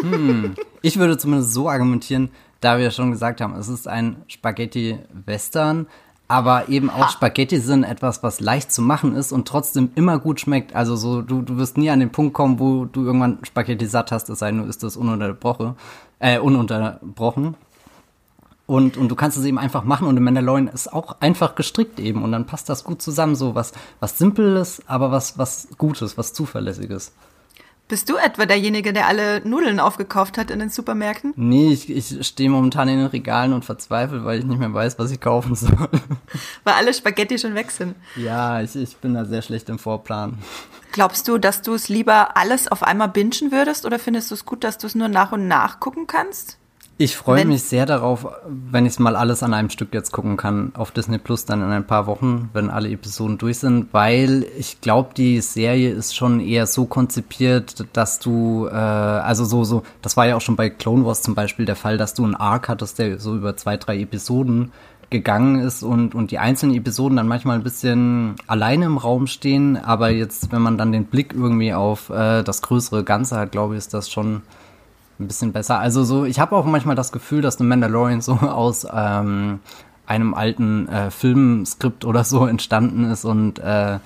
Hm. 0.00 0.54
Ich 0.80 0.98
würde 0.98 1.18
zumindest 1.18 1.52
so 1.52 1.68
argumentieren, 1.68 2.30
da 2.60 2.78
wir 2.78 2.90
schon 2.90 3.10
gesagt 3.10 3.40
haben, 3.40 3.54
es 3.56 3.68
ist 3.68 3.86
ein 3.88 4.22
Spaghetti-Western, 4.28 5.86
aber 6.32 6.70
eben 6.70 6.88
auch 6.88 7.04
ha. 7.04 7.08
Spaghetti 7.10 7.58
sind 7.58 7.84
etwas, 7.84 8.22
was 8.22 8.40
leicht 8.40 8.72
zu 8.72 8.80
machen 8.80 9.14
ist 9.14 9.32
und 9.32 9.46
trotzdem 9.46 9.90
immer 9.96 10.18
gut 10.18 10.40
schmeckt. 10.40 10.74
Also 10.74 10.96
so, 10.96 11.20
du, 11.20 11.42
du 11.42 11.58
wirst 11.58 11.76
nie 11.76 11.90
an 11.90 12.00
den 12.00 12.08
Punkt 12.08 12.32
kommen, 12.32 12.58
wo 12.58 12.86
du 12.86 13.04
irgendwann 13.04 13.40
Spaghetti 13.42 13.84
satt 13.84 14.12
hast, 14.12 14.30
es 14.30 14.38
sei 14.38 14.50
denn, 14.50 14.62
du 14.62 14.64
isst 14.64 14.82
das 14.82 14.96
ununterbrochen. 14.96 15.74
Äh, 16.20 16.38
ununterbrochen. 16.38 17.54
Und, 18.64 18.96
und 18.96 19.10
du 19.10 19.14
kannst 19.14 19.36
es 19.36 19.44
eben 19.44 19.58
einfach 19.58 19.84
machen 19.84 20.06
und 20.06 20.16
im 20.16 20.24
Mandalorian 20.24 20.68
ist 20.68 20.90
auch 20.90 21.20
einfach 21.20 21.54
gestrickt 21.54 22.00
eben 22.00 22.22
und 22.22 22.32
dann 22.32 22.46
passt 22.46 22.70
das 22.70 22.82
gut 22.82 23.02
zusammen, 23.02 23.34
so 23.34 23.54
was, 23.54 23.72
was 24.00 24.16
Simples, 24.16 24.80
aber 24.86 25.12
was, 25.12 25.36
was 25.36 25.68
Gutes, 25.76 26.16
was 26.16 26.32
Zuverlässiges. 26.32 27.12
Bist 27.92 28.08
du 28.08 28.16
etwa 28.16 28.46
derjenige, 28.46 28.94
der 28.94 29.06
alle 29.06 29.46
Nudeln 29.46 29.78
aufgekauft 29.78 30.38
hat 30.38 30.50
in 30.50 30.60
den 30.60 30.70
Supermärkten? 30.70 31.34
Nee, 31.36 31.74
ich, 31.74 31.90
ich 31.90 32.26
stehe 32.26 32.48
momentan 32.48 32.88
in 32.88 32.96
den 32.96 33.06
Regalen 33.08 33.52
und 33.52 33.66
verzweifle, 33.66 34.24
weil 34.24 34.38
ich 34.38 34.46
nicht 34.46 34.58
mehr 34.58 34.72
weiß, 34.72 34.98
was 34.98 35.10
ich 35.10 35.20
kaufen 35.20 35.54
soll. 35.54 35.76
Weil 36.64 36.72
alle 36.72 36.94
Spaghetti 36.94 37.38
schon 37.38 37.54
weg 37.54 37.70
sind. 37.70 37.94
Ja, 38.16 38.62
ich, 38.62 38.74
ich 38.76 38.96
bin 38.96 39.12
da 39.12 39.26
sehr 39.26 39.42
schlecht 39.42 39.68
im 39.68 39.78
Vorplan. 39.78 40.38
Glaubst 40.92 41.28
du, 41.28 41.36
dass 41.36 41.60
du 41.60 41.74
es 41.74 41.90
lieber 41.90 42.34
alles 42.38 42.66
auf 42.66 42.82
einmal 42.82 43.08
bingen 43.08 43.52
würdest 43.52 43.84
oder 43.84 43.98
findest 43.98 44.30
du 44.30 44.36
es 44.36 44.46
gut, 44.46 44.64
dass 44.64 44.78
du 44.78 44.86
es 44.86 44.94
nur 44.94 45.08
nach 45.08 45.32
und 45.32 45.46
nach 45.46 45.78
gucken 45.78 46.06
kannst? 46.06 46.56
Ich 47.02 47.16
freue 47.16 47.44
mich 47.44 47.64
sehr 47.64 47.84
darauf, 47.84 48.28
wenn 48.46 48.86
ich 48.86 48.92
es 48.92 48.98
mal 49.00 49.16
alles 49.16 49.42
an 49.42 49.54
einem 49.54 49.70
Stück 49.70 49.92
jetzt 49.92 50.12
gucken 50.12 50.36
kann 50.36 50.70
auf 50.76 50.92
Disney 50.92 51.18
Plus 51.18 51.44
dann 51.44 51.60
in 51.60 51.70
ein 51.72 51.84
paar 51.84 52.06
Wochen, 52.06 52.50
wenn 52.52 52.70
alle 52.70 52.90
Episoden 52.90 53.38
durch 53.38 53.58
sind, 53.58 53.88
weil 53.90 54.46
ich 54.56 54.80
glaube, 54.80 55.10
die 55.16 55.40
Serie 55.40 55.90
ist 55.90 56.14
schon 56.14 56.38
eher 56.38 56.68
so 56.68 56.84
konzipiert, 56.84 57.86
dass 57.92 58.20
du, 58.20 58.68
äh, 58.68 58.76
also 58.76 59.44
so, 59.44 59.64
so, 59.64 59.82
das 60.00 60.16
war 60.16 60.28
ja 60.28 60.36
auch 60.36 60.40
schon 60.40 60.54
bei 60.54 60.70
Clone 60.70 61.04
Wars 61.04 61.22
zum 61.22 61.34
Beispiel 61.34 61.64
der 61.64 61.74
Fall, 61.74 61.98
dass 61.98 62.14
du 62.14 62.22
einen 62.22 62.36
Arc 62.36 62.68
hattest, 62.68 63.00
der 63.00 63.18
so 63.18 63.34
über 63.34 63.56
zwei, 63.56 63.76
drei 63.76 63.98
Episoden 63.98 64.70
gegangen 65.10 65.58
ist 65.58 65.82
und, 65.82 66.14
und 66.14 66.30
die 66.30 66.38
einzelnen 66.38 66.76
Episoden 66.76 67.16
dann 67.16 67.26
manchmal 67.26 67.56
ein 67.56 67.64
bisschen 67.64 68.36
alleine 68.46 68.84
im 68.84 68.96
Raum 68.96 69.26
stehen, 69.26 69.76
aber 69.76 70.10
jetzt, 70.10 70.52
wenn 70.52 70.62
man 70.62 70.78
dann 70.78 70.92
den 70.92 71.06
Blick 71.06 71.34
irgendwie 71.34 71.74
auf 71.74 72.10
äh, 72.10 72.44
das 72.44 72.62
größere 72.62 73.02
Ganze 73.02 73.36
hat, 73.38 73.50
glaube 73.50 73.74
ich, 73.74 73.78
ist 73.78 73.92
das 73.92 74.08
schon 74.08 74.42
ein 75.22 75.28
bisschen 75.28 75.52
besser. 75.52 75.78
Also 75.78 76.04
so, 76.04 76.24
ich 76.24 76.40
habe 76.40 76.56
auch 76.56 76.64
manchmal 76.64 76.96
das 76.96 77.12
Gefühl, 77.12 77.42
dass 77.42 77.58
The 77.58 77.64
Mandalorian 77.64 78.20
so 78.20 78.32
aus 78.40 78.86
ähm, 78.92 79.60
einem 80.06 80.34
alten 80.34 80.88
äh, 80.88 81.10
Filmskript 81.10 82.04
oder 82.04 82.24
so 82.24 82.46
entstanden 82.46 83.10
ist 83.10 83.24
und 83.24 83.58
äh, 83.58 83.98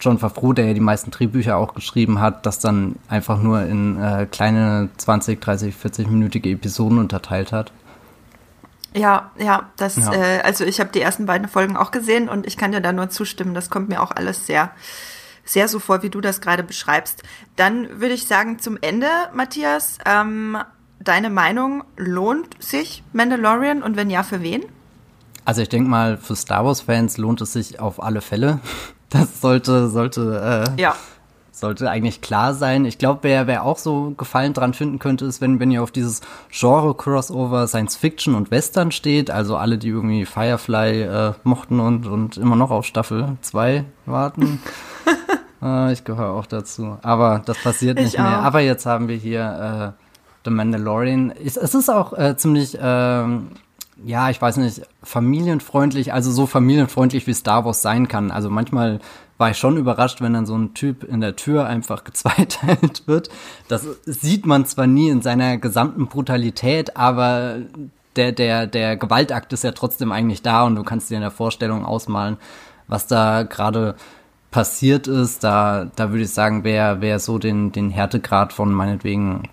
John 0.00 0.18
Favreau, 0.18 0.52
der 0.52 0.66
ja 0.66 0.74
die 0.74 0.80
meisten 0.80 1.12
Drehbücher 1.12 1.56
auch 1.56 1.74
geschrieben 1.74 2.20
hat, 2.20 2.44
das 2.44 2.58
dann 2.58 2.96
einfach 3.08 3.40
nur 3.40 3.62
in 3.62 4.00
äh, 4.02 4.26
kleine 4.26 4.88
20, 4.96 5.40
30, 5.40 5.74
40-minütige 5.76 6.52
Episoden 6.52 6.98
unterteilt 6.98 7.52
hat. 7.52 7.72
Ja, 8.94 9.30
ja, 9.38 9.70
das, 9.76 9.96
ja. 9.96 10.12
Äh, 10.12 10.40
also 10.40 10.64
ich 10.64 10.80
habe 10.80 10.90
die 10.92 11.00
ersten 11.00 11.26
beiden 11.26 11.48
Folgen 11.48 11.76
auch 11.76 11.92
gesehen 11.92 12.28
und 12.28 12.46
ich 12.46 12.56
kann 12.56 12.72
dir 12.72 12.80
da 12.80 12.92
nur 12.92 13.10
zustimmen. 13.10 13.54
Das 13.54 13.70
kommt 13.70 13.88
mir 13.88 14.02
auch 14.02 14.10
alles 14.10 14.46
sehr 14.46 14.72
sehr 15.52 15.68
so 15.68 15.78
vor, 15.78 16.02
wie 16.02 16.10
du 16.10 16.20
das 16.20 16.40
gerade 16.40 16.62
beschreibst. 16.62 17.22
Dann 17.56 18.00
würde 18.00 18.14
ich 18.14 18.26
sagen, 18.26 18.58
zum 18.58 18.78
Ende, 18.80 19.06
Matthias, 19.34 19.98
ähm, 20.06 20.58
deine 21.00 21.30
Meinung, 21.30 21.84
lohnt 21.96 22.62
sich 22.62 23.02
Mandalorian 23.12 23.82
und 23.82 23.96
wenn 23.96 24.10
ja, 24.10 24.22
für 24.22 24.42
wen? 24.42 24.64
Also 25.44 25.62
ich 25.62 25.68
denke 25.68 25.88
mal, 25.88 26.16
für 26.16 26.36
Star 26.36 26.64
Wars-Fans 26.64 27.18
lohnt 27.18 27.40
es 27.40 27.52
sich 27.52 27.80
auf 27.80 28.02
alle 28.02 28.20
Fälle. 28.20 28.60
Das 29.10 29.42
sollte, 29.42 29.90
sollte, 29.90 30.74
äh, 30.74 30.80
ja. 30.80 30.96
sollte 31.50 31.90
eigentlich 31.90 32.22
klar 32.22 32.54
sein. 32.54 32.86
Ich 32.86 32.96
glaube, 32.96 33.18
wer, 33.24 33.46
wer 33.46 33.62
auch 33.62 33.76
so 33.76 34.14
Gefallen 34.16 34.54
dran 34.54 34.72
finden 34.72 34.98
könnte, 34.98 35.26
ist, 35.26 35.42
wenn, 35.42 35.60
wenn 35.60 35.70
ihr 35.70 35.82
auf 35.82 35.90
dieses 35.90 36.22
Genre-Crossover 36.50 37.68
Science 37.68 37.96
Fiction 37.96 38.34
und 38.34 38.50
Western 38.50 38.90
steht, 38.90 39.30
also 39.30 39.58
alle, 39.58 39.76
die 39.76 39.88
irgendwie 39.88 40.24
Firefly 40.24 41.02
äh, 41.02 41.32
mochten 41.44 41.78
und, 41.78 42.06
und 42.06 42.38
immer 42.38 42.56
noch 42.56 42.70
auf 42.70 42.86
Staffel 42.86 43.36
2 43.42 43.84
warten. 44.06 44.62
Ah, 45.62 45.90
ich 45.92 46.04
gehöre 46.04 46.30
auch 46.30 46.46
dazu. 46.46 46.98
Aber 47.02 47.40
das 47.44 47.56
passiert 47.62 47.98
nicht 47.98 48.18
mehr. 48.18 48.40
Aber 48.40 48.60
jetzt 48.60 48.84
haben 48.84 49.08
wir 49.08 49.16
hier 49.16 49.94
äh, 49.96 50.02
The 50.44 50.50
Mandalorian. 50.50 51.30
Es, 51.30 51.56
es 51.56 51.74
ist 51.74 51.88
auch 51.88 52.12
äh, 52.12 52.36
ziemlich 52.36 52.78
äh, 52.78 53.24
ja, 54.04 54.30
ich 54.30 54.40
weiß 54.40 54.56
nicht, 54.58 54.82
familienfreundlich, 55.02 56.12
also 56.12 56.30
so 56.30 56.46
familienfreundlich 56.46 57.26
wie 57.26 57.34
Star 57.34 57.64
Wars 57.64 57.82
sein 57.82 58.08
kann. 58.08 58.30
Also 58.30 58.50
manchmal 58.50 59.00
war 59.38 59.50
ich 59.50 59.58
schon 59.58 59.76
überrascht, 59.76 60.20
wenn 60.20 60.32
dann 60.32 60.46
so 60.46 60.56
ein 60.56 60.74
Typ 60.74 61.04
in 61.04 61.20
der 61.20 61.36
Tür 61.36 61.66
einfach 61.66 62.04
gezweiteilt 62.04 63.06
wird. 63.06 63.28
Das 63.68 63.86
sieht 64.04 64.46
man 64.46 64.66
zwar 64.66 64.86
nie 64.86 65.08
in 65.08 65.22
seiner 65.22 65.58
gesamten 65.58 66.06
Brutalität, 66.06 66.96
aber 66.96 67.58
der, 68.16 68.32
der, 68.32 68.66
der 68.66 68.96
Gewaltakt 68.96 69.52
ist 69.52 69.64
ja 69.64 69.72
trotzdem 69.72 70.12
eigentlich 70.12 70.42
da 70.42 70.64
und 70.64 70.76
du 70.76 70.82
kannst 70.82 71.10
dir 71.10 71.16
in 71.16 71.22
der 71.22 71.30
Vorstellung 71.30 71.84
ausmalen, 71.84 72.36
was 72.88 73.06
da 73.06 73.42
gerade 73.42 73.94
passiert 74.52 75.08
ist. 75.08 75.42
Da, 75.42 75.90
da 75.96 76.10
würde 76.10 76.22
ich 76.22 76.30
sagen, 76.30 76.62
wer, 76.62 77.00
wer 77.00 77.18
so 77.18 77.38
den, 77.38 77.72
den 77.72 77.90
Härtegrad 77.90 78.52
von 78.52 78.72
meinetwegen 78.72 79.48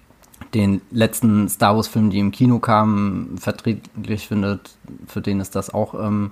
den 0.54 0.82
letzten 0.92 1.50
Star 1.50 1.76
Wars-Film, 1.76 2.12
die 2.12 2.20
im 2.20 2.32
Kino 2.32 2.60
kamen, 2.60 3.38
verträglich 3.40 4.28
findet, 4.28 4.78
für 5.08 5.22
den 5.22 5.40
ist 5.40 5.56
das 5.56 5.74
auch 5.74 5.94
ähm, 5.96 6.32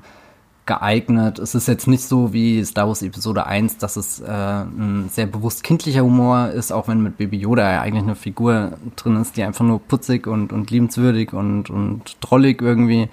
geeignet. 0.65 1.39
Es 1.39 1.56
ist 1.56 1.67
jetzt 1.67 1.88
nicht 1.88 2.03
so 2.03 2.34
wie 2.34 2.63
Star 2.65 2.88
Wars 2.88 3.01
Episode 3.01 3.45
1, 3.45 3.77
dass 3.77 3.95
es 3.95 4.19
äh, 4.19 4.25
ein 4.25 5.10
sehr 5.10 5.27
bewusst 5.27 5.63
kindlicher 5.63 6.01
Humor 6.01 6.49
ist, 6.49 6.71
auch 6.71 6.88
wenn 6.88 7.01
mit 7.01 7.17
Baby 7.17 7.38
Yoda 7.38 7.71
ja 7.71 7.82
eigentlich 7.82 8.03
eine 8.03 8.15
Figur 8.15 8.73
drin 8.95 9.21
ist, 9.21 9.38
die 9.38 9.43
einfach 9.43 9.65
nur 9.65 9.80
putzig 9.80 10.27
und, 10.27 10.51
und 10.51 10.69
liebenswürdig 10.69 11.34
und, 11.34 11.69
und 11.69 12.19
trollig 12.21 12.62
irgendwie 12.62 13.10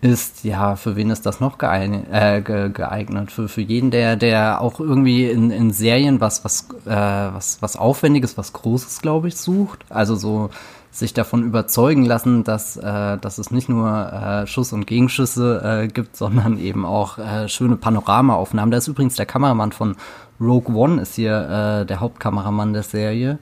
ist, 0.00 0.44
ja, 0.44 0.76
für 0.76 0.94
wen 0.94 1.10
ist 1.10 1.26
das 1.26 1.40
noch 1.40 1.58
geeignet? 1.58 2.06
Äh, 2.12 2.40
geeignet? 2.40 3.32
Für, 3.32 3.48
für 3.48 3.60
jeden, 3.60 3.90
der, 3.90 4.16
der 4.16 4.60
auch 4.60 4.78
irgendwie 4.78 5.28
in, 5.28 5.50
in 5.50 5.72
Serien 5.72 6.20
was, 6.20 6.44
was, 6.44 6.68
äh, 6.86 6.90
was, 6.90 7.60
was 7.60 7.76
Aufwendiges, 7.76 8.38
was 8.38 8.52
Großes, 8.52 9.02
glaube 9.02 9.28
ich, 9.28 9.36
sucht. 9.36 9.84
Also 9.88 10.14
so 10.14 10.50
sich 10.90 11.14
davon 11.14 11.42
überzeugen 11.44 12.04
lassen, 12.04 12.44
dass, 12.44 12.76
äh, 12.76 13.18
dass 13.18 13.38
es 13.38 13.50
nicht 13.50 13.68
nur 13.68 14.12
äh, 14.12 14.46
Schuss 14.46 14.72
und 14.72 14.86
Gegenschüsse 14.86 15.82
äh, 15.84 15.88
gibt, 15.88 16.16
sondern 16.16 16.58
eben 16.58 16.84
auch 16.84 17.18
äh, 17.18 17.48
schöne 17.48 17.76
Panoramaaufnahmen. 17.76 18.70
Da 18.70 18.78
ist 18.78 18.88
übrigens 18.88 19.16
der 19.16 19.26
Kameramann 19.26 19.72
von 19.72 19.96
Rogue 20.40 20.74
One, 20.74 21.02
ist 21.02 21.16
hier 21.16 21.80
äh, 21.82 21.86
der 21.86 22.00
Hauptkameramann 22.00 22.72
der 22.72 22.84
Serie. 22.84 23.38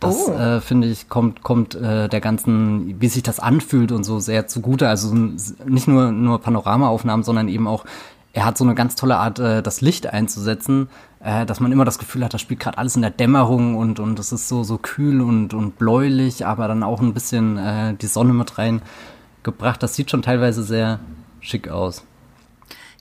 Das 0.00 0.28
oh. 0.28 0.32
äh, 0.32 0.60
finde 0.60 0.88
ich 0.88 1.08
kommt 1.08 1.42
kommt 1.42 1.74
äh, 1.74 2.08
der 2.08 2.20
ganzen, 2.20 3.00
wie 3.00 3.08
sich 3.08 3.22
das 3.22 3.38
anfühlt 3.38 3.92
und 3.92 4.04
so 4.04 4.18
sehr 4.18 4.46
zugute. 4.46 4.88
Also 4.88 5.14
nicht 5.14 5.88
nur 5.88 6.10
nur 6.10 6.40
Panoramaaufnahmen, 6.40 7.22
sondern 7.22 7.48
eben 7.48 7.68
auch 7.68 7.84
er 8.32 8.44
hat 8.44 8.56
so 8.56 8.64
eine 8.64 8.74
ganz 8.74 8.94
tolle 8.94 9.16
Art, 9.16 9.38
äh, 9.38 9.62
das 9.62 9.80
Licht 9.80 10.06
einzusetzen, 10.06 10.88
äh, 11.20 11.44
dass 11.46 11.60
man 11.60 11.72
immer 11.72 11.84
das 11.84 11.98
Gefühl 11.98 12.24
hat, 12.24 12.32
das 12.32 12.40
spielt 12.40 12.60
gerade 12.60 12.78
alles 12.78 12.96
in 12.96 13.02
der 13.02 13.10
Dämmerung 13.10 13.76
und 13.76 13.98
und 13.98 14.18
es 14.18 14.32
ist 14.32 14.48
so 14.48 14.62
so 14.62 14.78
kühl 14.78 15.20
und 15.20 15.52
und 15.52 15.78
bläulich, 15.78 16.46
aber 16.46 16.68
dann 16.68 16.82
auch 16.82 17.00
ein 17.00 17.12
bisschen 17.12 17.58
äh, 17.58 17.94
die 17.94 18.06
Sonne 18.06 18.32
mit 18.32 18.56
reingebracht. 18.56 19.82
Das 19.82 19.94
sieht 19.94 20.10
schon 20.10 20.22
teilweise 20.22 20.62
sehr 20.62 21.00
schick 21.40 21.68
aus. 21.68 22.04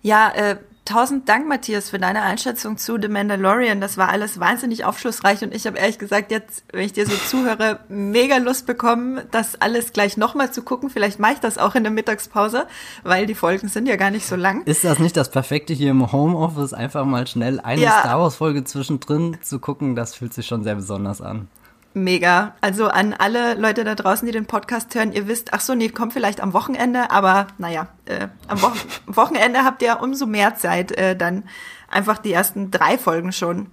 Ja, 0.02 0.32
äh, 0.34 0.58
tausend 0.90 1.30
Dank, 1.30 1.48
Matthias, 1.48 1.92
für 1.92 2.00
deine 2.00 2.24
Einschätzung 2.24 2.78
zu 2.78 2.98
The 3.00 3.08
Mandalorian. 3.08 3.80
Das 3.80 3.98
war 3.98 4.10
alles 4.10 4.40
wahnsinnig 4.40 4.86
aufschlussreich 4.86 5.44
und 5.44 5.54
ich 5.54 5.68
habe 5.68 5.78
ehrlich 5.78 6.00
gesagt 6.00 6.32
jetzt, 6.32 6.64
wenn 6.72 6.82
ich 6.82 6.94
dir 6.94 7.06
so 7.06 7.16
zuhöre, 7.16 7.80
mega 7.90 8.38
Lust 8.38 8.66
bekommen, 8.66 9.22
das 9.32 9.62
alles 9.62 9.94
gleich 9.94 10.18
nochmal 10.18 10.52
zu 10.52 10.64
gucken. 10.64 10.90
Vielleicht 10.90 11.20
mache 11.20 11.34
ich 11.34 11.40
das 11.40 11.58
auch 11.58 11.76
in 11.76 11.84
der 11.84 11.92
Mittagspause, 11.92 12.66
weil 13.04 13.28
die 13.28 13.36
Folgen 13.36 13.68
sind 13.68 13.88
ja 13.88 13.98
gar 13.98 14.10
nicht 14.10 14.26
so 14.26 14.36
lang. 14.36 14.64
Ist 14.64 14.84
das 14.84 15.00
nicht 15.00 15.16
das 15.16 15.30
Perfekte 15.30 15.74
hier 15.74 15.92
im 15.92 16.12
Homeoffice, 16.12 16.74
einfach 16.74 17.06
mal 17.06 17.28
schnell 17.28 17.60
eine 17.60 17.82
ja. 17.82 18.00
Star 18.00 18.20
Wars 18.20 18.36
Folge 18.36 18.64
zwischendrin 18.64 19.38
zu 19.42 19.60
gucken? 19.60 19.96
Das 19.96 20.16
fühlt 20.16 20.34
sich 20.34 20.48
schon 20.48 20.64
sehr 20.64 20.76
besonders 20.76 21.22
an. 21.22 21.48
Mega. 21.94 22.56
Also 22.62 22.88
an 22.88 23.14
alle 23.14 23.56
Leute 23.56 23.84
da 23.84 23.96
draußen, 23.96 24.26
die 24.26 24.32
den 24.32 24.46
Podcast 24.46 24.94
hören, 24.94 25.12
ihr 25.12 25.28
wisst, 25.28 25.54
ach 25.54 25.62
so, 25.62 25.74
nee, 25.74 25.90
kommt 25.90 26.14
vielleicht 26.14 26.42
am 26.42 26.54
Wochenende, 26.54 27.10
aber 27.10 27.48
naja, 27.58 27.88
äh, 28.06 28.28
am 28.48 28.62
Wo 28.62 28.72
Wochenende 29.08 29.64
habt 29.64 29.82
ihr 29.82 30.00
umso 30.02 30.28
mehr 30.28 30.56
Zeit, 30.56 30.92
äh, 30.92 31.16
dann 31.16 31.44
einfach 31.90 32.20
die 32.20 32.32
ersten 32.32 32.70
drei 32.70 32.98
Folgen 32.98 33.32
schon 33.32 33.72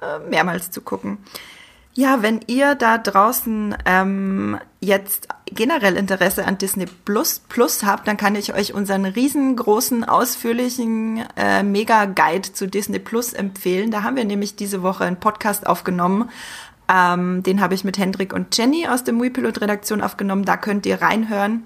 äh, 0.00 0.18
mehrmals 0.28 0.70
zu 0.70 0.82
gucken. 0.82 1.18
Ja, 1.96 2.22
wenn 2.22 2.40
ihr 2.48 2.74
da 2.74 2.98
draußen 2.98 3.76
ähm, 3.86 4.58
jetzt 4.80 5.28
generell 5.46 5.96
Interesse 5.96 6.44
an 6.44 6.58
Disney 6.58 6.86
Plus, 7.04 7.38
Plus 7.48 7.84
habt, 7.84 8.08
dann 8.08 8.16
kann 8.16 8.34
ich 8.34 8.52
euch 8.52 8.74
unseren 8.74 9.04
riesengroßen, 9.04 10.02
ausführlichen 10.02 11.24
äh, 11.36 11.62
Mega-Guide 11.62 12.52
zu 12.52 12.66
Disney 12.66 12.98
Plus 12.98 13.32
empfehlen. 13.32 13.92
Da 13.92 14.02
haben 14.02 14.16
wir 14.16 14.24
nämlich 14.24 14.56
diese 14.56 14.82
Woche 14.82 15.04
einen 15.04 15.20
Podcast 15.20 15.68
aufgenommen 15.68 16.30
ähm, 16.88 17.42
den 17.42 17.60
habe 17.60 17.74
ich 17.74 17.84
mit 17.84 17.98
Hendrik 17.98 18.32
und 18.32 18.56
Jenny 18.56 18.86
aus 18.86 19.04
der 19.04 19.14
Muipilot-Redaktion 19.14 20.00
aufgenommen. 20.00 20.44
Da 20.44 20.56
könnt 20.56 20.86
ihr 20.86 21.00
reinhören. 21.00 21.64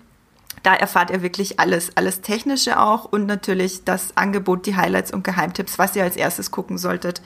Da 0.62 0.74
erfahrt 0.74 1.10
ihr 1.10 1.22
wirklich 1.22 1.60
alles, 1.60 1.96
alles 1.96 2.20
Technische 2.20 2.80
auch 2.80 3.04
und 3.04 3.26
natürlich 3.26 3.84
das 3.84 4.16
Angebot, 4.16 4.66
die 4.66 4.76
Highlights 4.76 5.12
und 5.12 5.24
Geheimtipps, 5.24 5.78
was 5.78 5.94
ihr 5.96 6.02
als 6.02 6.16
erstes 6.16 6.50
gucken 6.50 6.78
solltet. 6.78 7.22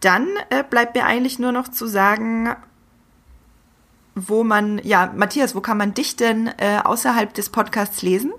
Dann 0.00 0.26
äh, 0.50 0.64
bleibt 0.68 0.94
mir 0.94 1.04
eigentlich 1.04 1.38
nur 1.38 1.52
noch 1.52 1.68
zu 1.68 1.86
sagen, 1.86 2.54
wo 4.14 4.44
man, 4.44 4.80
ja, 4.82 5.12
Matthias, 5.14 5.54
wo 5.54 5.60
kann 5.60 5.78
man 5.78 5.94
dich 5.94 6.16
denn 6.16 6.48
äh, 6.58 6.78
außerhalb 6.82 7.32
des 7.34 7.50
Podcasts 7.50 8.02
lesen? 8.02 8.32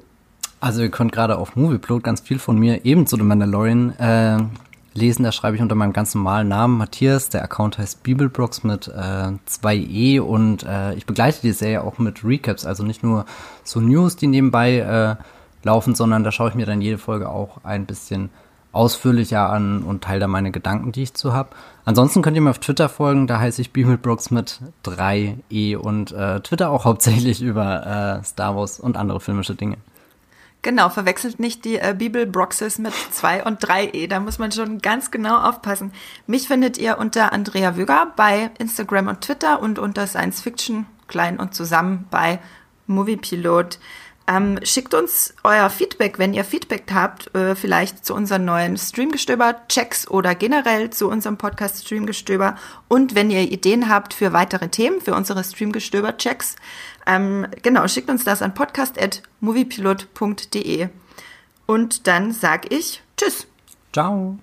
Also 0.60 0.82
ihr 0.82 0.92
könnt 0.92 1.12
gerade 1.12 1.38
auf 1.38 1.56
Movieplot 1.56 2.04
ganz 2.04 2.22
viel 2.22 2.38
von 2.38 2.58
mir 2.58 2.86
eben 2.86 3.08
zu 3.08 3.16
The 3.16 3.24
Mandalorian 3.24 3.98
äh, 3.98 4.38
lesen. 4.94 5.24
Da 5.24 5.32
schreibe 5.32 5.56
ich 5.56 5.62
unter 5.62 5.76
meinem 5.76 5.94
ganz 5.94 6.16
normalen 6.16 6.48
Namen 6.48 6.78
Matthias. 6.78 7.30
Der 7.30 7.44
Account 7.44 7.78
heißt 7.78 8.04
Bibelbrooks 8.04 8.64
mit 8.64 8.88
äh, 8.88 9.32
2e 9.48 10.20
und 10.20 10.64
äh, 10.64 10.94
ich 10.96 11.06
begleite 11.06 11.42
die 11.42 11.52
Serie 11.52 11.84
auch 11.84 11.98
mit 11.98 12.24
Recaps, 12.24 12.66
also 12.66 12.84
nicht 12.84 13.04
nur 13.04 13.26
so 13.64 13.80
News, 13.80 14.16
die 14.16 14.28
nebenbei 14.28 14.78
äh, 14.78 15.16
laufen, 15.64 15.96
sondern 15.96 16.24
da 16.24 16.32
schaue 16.32 16.50
ich 16.50 16.56
mir 16.56 16.66
dann 16.66 16.82
jede 16.82 16.98
Folge 16.98 17.30
auch 17.30 17.64
ein 17.64 17.86
bisschen 17.86 18.30
ausführlicher 18.72 19.50
an 19.50 19.84
und 19.84 20.04
teile 20.04 20.22
da 20.22 20.28
meine 20.28 20.52
Gedanken, 20.52 20.92
die 20.92 21.04
ich 21.04 21.14
zu 21.14 21.34
habe. 21.34 21.50
Ansonsten 21.84 22.22
könnt 22.22 22.38
ihr 22.38 22.42
mir 22.42 22.52
auf 22.52 22.60
Twitter 22.60 22.88
folgen, 22.88 23.28
da 23.28 23.40
heiße 23.40 23.62
ich 23.62 23.74
Bibelbrooks 23.74 24.32
mit 24.32 24.62
3e 24.86 25.76
und 25.76 26.12
äh, 26.14 26.40
Twitter 26.40 26.70
auch 26.70 26.86
hauptsächlich 26.86 27.42
über 27.42 28.20
äh, 28.22 28.24
Star 28.24 28.56
Wars 28.56 28.80
und 28.80 28.98
andere 28.98 29.20
filmische 29.20 29.56
Dinge. 29.56 29.78
Genau, 30.64 30.90
verwechselt 30.90 31.40
nicht 31.40 31.66
die 31.66 31.80
äh, 31.80 31.96
Bibel 31.98 32.28
Broxes 32.28 32.78
mit 32.78 32.94
2 32.94 33.46
und 33.46 33.58
3 33.60 33.90
E. 33.94 34.08
Da 34.08 34.20
muss 34.20 34.38
man 34.38 34.52
schon 34.52 34.78
ganz 34.80 35.10
genau 35.10 35.38
aufpassen. 35.42 35.92
Mich 36.28 36.48
findet 36.48 36.78
ihr 36.78 37.00
unter 37.00 37.34
Andrea 37.34 37.76
Wüger 37.78 38.14
bei 38.16 38.52
Instagram 38.60 39.08
und 39.08 39.22
Twitter 39.22 39.60
und 39.60 39.80
unter 39.80 40.06
Science 40.06 40.42
Fiction 40.42 40.86
klein 41.08 41.40
und 41.40 41.56
zusammen 41.56 42.08
bei 42.12 42.40
Moviepilot. 42.86 43.80
Ähm, 44.28 44.60
schickt 44.64 44.94
uns 44.94 45.34
euer 45.44 45.70
Feedback, 45.70 46.20
wenn 46.20 46.34
ihr 46.34 46.44
Feedback 46.44 46.84
habt, 46.94 47.34
äh, 47.36 47.56
vielleicht 47.56 48.06
zu 48.06 48.14
unseren 48.14 48.46
neuen 48.46 48.78
Streamgestöber-Checks 48.78 50.08
oder 50.10 50.36
generell 50.36 50.92
zu 50.92 51.10
unserem 51.10 51.38
Podcast 51.38 51.86
Streamgestöber. 51.86 52.56
Und 52.88 53.16
wenn 53.16 53.32
ihr 53.32 53.42
Ideen 53.42 53.90
habt 53.90 54.14
für 54.14 54.32
weitere 54.32 54.70
Themen, 54.70 55.02
für 55.02 55.16
unsere 55.16 55.44
Streamgestöber-Checks, 55.44 56.56
ähm, 57.08 57.48
genau, 57.62 57.86
schickt 57.88 58.10
uns 58.10 58.24
das 58.24 58.42
an 58.42 58.54
podcast.moviepilot.de. 58.54 60.88
Und 61.66 62.08
dann 62.08 62.32
sag 62.32 62.72
ich 62.72 63.04
Tschüss. 63.18 63.48
Ciao. 63.94 64.38